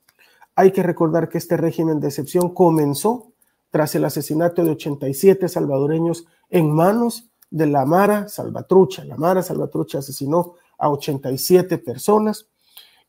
[0.56, 3.34] Hay que recordar que este régimen de excepción comenzó
[3.70, 9.04] tras el asesinato de 87 salvadoreños en manos de la Mara Salvatrucha.
[9.04, 12.48] La Mara Salvatrucha asesinó a 87 personas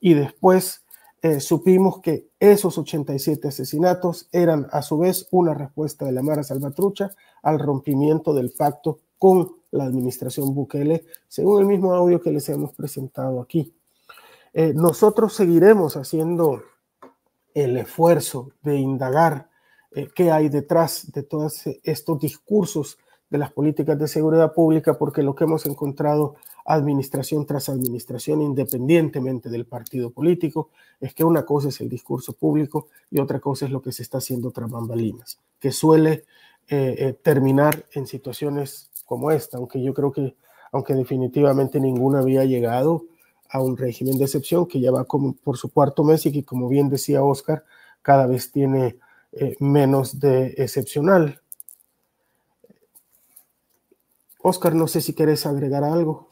[0.00, 0.84] y después
[1.22, 6.42] eh, supimos que esos 87 asesinatos eran a su vez una respuesta de la Mara
[6.42, 7.10] Salvatrucha
[7.42, 12.72] al rompimiento del pacto con la administración Bukele, según el mismo audio que les hemos
[12.74, 13.74] presentado aquí.
[14.52, 16.62] Eh, nosotros seguiremos haciendo
[17.56, 19.48] el esfuerzo de indagar
[19.94, 22.98] eh, qué hay detrás de todos estos discursos
[23.30, 26.36] de las políticas de seguridad pública, porque lo que hemos encontrado
[26.66, 30.68] administración tras administración, independientemente del partido político,
[31.00, 34.02] es que una cosa es el discurso público y otra cosa es lo que se
[34.02, 36.24] está haciendo tras bambalinas, que suele
[36.68, 40.36] eh, eh, terminar en situaciones como esta, aunque yo creo que,
[40.72, 43.04] aunque definitivamente ninguna había llegado
[43.50, 46.44] a un régimen de excepción que ya va como por su cuarto mes y que,
[46.44, 47.64] como bien decía Oscar,
[48.02, 48.98] cada vez tiene
[49.32, 51.40] eh, menos de excepcional.
[54.42, 56.30] Oscar, no sé si quieres agregar algo.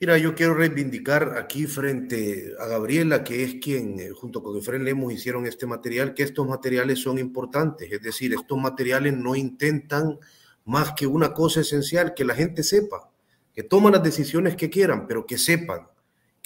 [0.00, 4.84] Mira, yo quiero reivindicar aquí frente a Gabriela, que es quien, eh, junto con Efraín
[4.84, 7.90] Lemos, hicieron este material, que estos materiales son importantes.
[7.90, 10.18] Es decir, estos materiales no intentan
[10.64, 13.10] más que una cosa esencial, que la gente sepa,
[13.52, 15.88] que toman las decisiones que quieran, pero que sepan,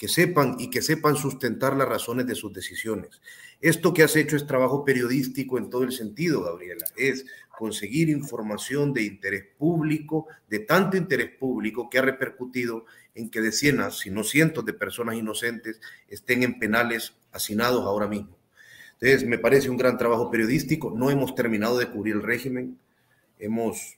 [0.03, 3.21] que sepan y que sepan sustentar las razones de sus decisiones.
[3.61, 6.83] Esto que has hecho es trabajo periodístico en todo el sentido, Gabriela.
[6.97, 7.25] Es
[7.57, 12.83] conseguir información de interés público, de tanto interés público que ha repercutido
[13.15, 15.79] en que decenas, si no cientos de personas inocentes
[16.09, 18.37] estén en penales hacinados ahora mismo.
[18.99, 20.91] Entonces, me parece un gran trabajo periodístico.
[20.93, 22.77] No hemos terminado de cubrir el régimen.
[23.39, 23.97] Hemos,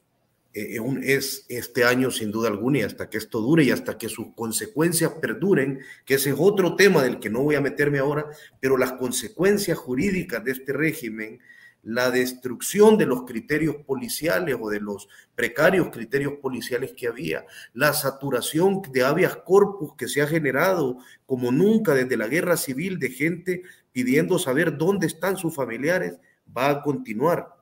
[0.55, 4.27] es este año sin duda alguna y hasta que esto dure y hasta que sus
[4.35, 8.25] consecuencias perduren, que ese es otro tema del que no voy a meterme ahora,
[8.61, 11.39] pero las consecuencias jurídicas de este régimen
[11.85, 17.93] la destrucción de los criterios policiales o de los precarios criterios policiales que había, la
[17.93, 20.97] saturación de habeas corpus que se ha generado
[21.27, 26.19] como nunca desde la guerra civil de gente pidiendo saber dónde están sus familiares,
[26.57, 27.54] va a continuar.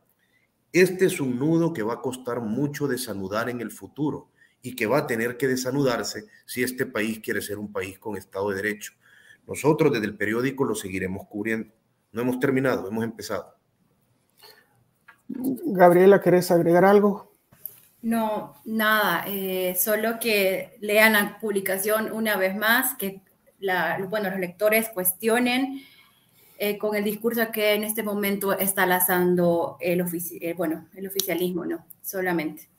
[0.74, 4.32] Este es un nudo que va a costar mucho desanudar en el futuro
[4.64, 8.18] y que va a tener que desanudarse si este país quiere ser un país con
[8.18, 8.94] Estado de Derecho.
[9.46, 11.72] Nosotros desde el periódico lo seguiremos cubriendo.
[12.12, 13.56] No hemos terminado, hemos empezado.
[15.28, 17.36] Gabriela, ¿querés agregar algo?
[18.02, 23.22] No, nada, eh, solo que lean la publicación una vez más, que
[23.60, 25.84] la, bueno, los lectores cuestionen
[26.66, 31.66] eh, con el discurso que en este momento está lanzando el, eh, bueno, el oficialismo,
[31.66, 31.86] ¿no?
[32.02, 32.70] Solamente.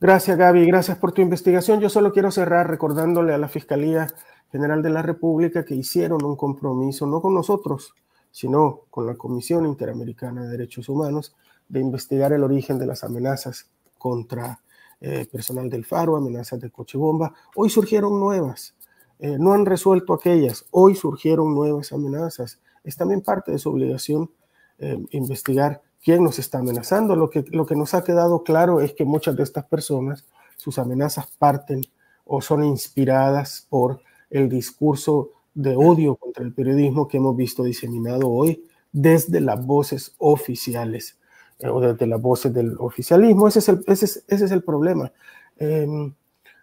[0.00, 0.66] Gracias, Gaby.
[0.66, 1.78] Gracias por tu investigación.
[1.78, 4.08] Yo solo quiero cerrar recordándole a la Fiscalía
[4.50, 7.94] General de la República que hicieron un compromiso, no con nosotros,
[8.32, 11.36] sino con la Comisión Interamericana de Derechos Humanos,
[11.68, 14.62] de investigar el origen de las amenazas contra
[15.00, 17.32] eh, personal del Faro, amenazas de coche bomba.
[17.54, 18.74] Hoy surgieron nuevas.
[19.20, 20.64] no han resuelto aquellas.
[20.72, 24.30] Hoy surgieron nuevas amenazas es también parte de su obligación
[24.78, 27.14] eh, investigar quién nos está amenazando.
[27.16, 30.24] Lo que, lo que nos ha quedado claro es que muchas de estas personas,
[30.56, 31.82] sus amenazas parten
[32.24, 34.00] o son inspiradas por
[34.30, 40.14] el discurso de odio contra el periodismo que hemos visto diseminado hoy desde las voces
[40.18, 41.18] oficiales
[41.58, 43.48] eh, o desde las voces del oficialismo.
[43.48, 45.12] Ese es el, ese es, ese es el problema.
[45.58, 46.14] Em,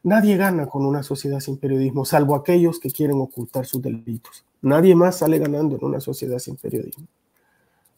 [0.07, 4.45] nadie gana con una sociedad sin periodismo, salvo aquellos que quieren ocultar sus delitos.
[4.61, 7.05] Nadie más sale ganando en una sociedad sin periodismo.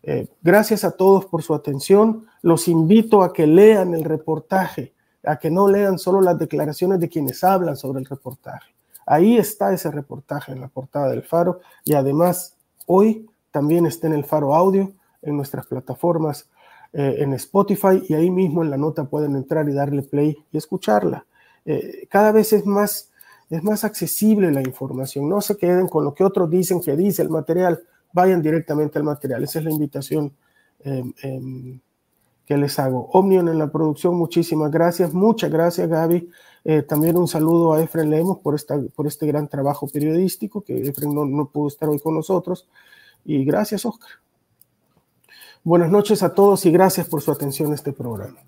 [0.02, 2.26] Eh, gracias a todos por su atención.
[2.42, 4.94] Los invito a que lean el reportaje,
[5.24, 8.74] a que no lean solo las declaraciones de quienes hablan sobre el reportaje.
[9.06, 12.56] Ahí está ese reportaje en la portada del Faro y además
[12.88, 14.92] hoy también está en el Faro Audio,
[15.22, 16.50] en nuestras plataformas,
[16.92, 20.58] eh, en Spotify y ahí mismo en la nota pueden entrar y darle play y
[20.58, 21.26] escucharla.
[21.72, 23.12] Eh, cada vez es más
[23.50, 25.28] es más accesible la información.
[25.28, 29.04] No se queden con lo que otros dicen que dice el material, vayan directamente al
[29.04, 29.44] material.
[29.44, 30.34] Esa es la invitación
[30.82, 31.80] em, em,
[32.46, 33.10] que les hago.
[33.12, 35.14] Omnion en la producción, muchísimas gracias.
[35.14, 36.30] Muchas gracias, Gaby.
[36.64, 40.88] Eh, también un saludo a Efren Lemos por, esta, por este gran trabajo periodístico, que
[40.88, 42.68] Efren no, no pudo estar hoy con nosotros.
[43.26, 44.10] Y gracias, Oscar.
[45.64, 48.40] Buenas noches a todos y gracias por su atención a este programa.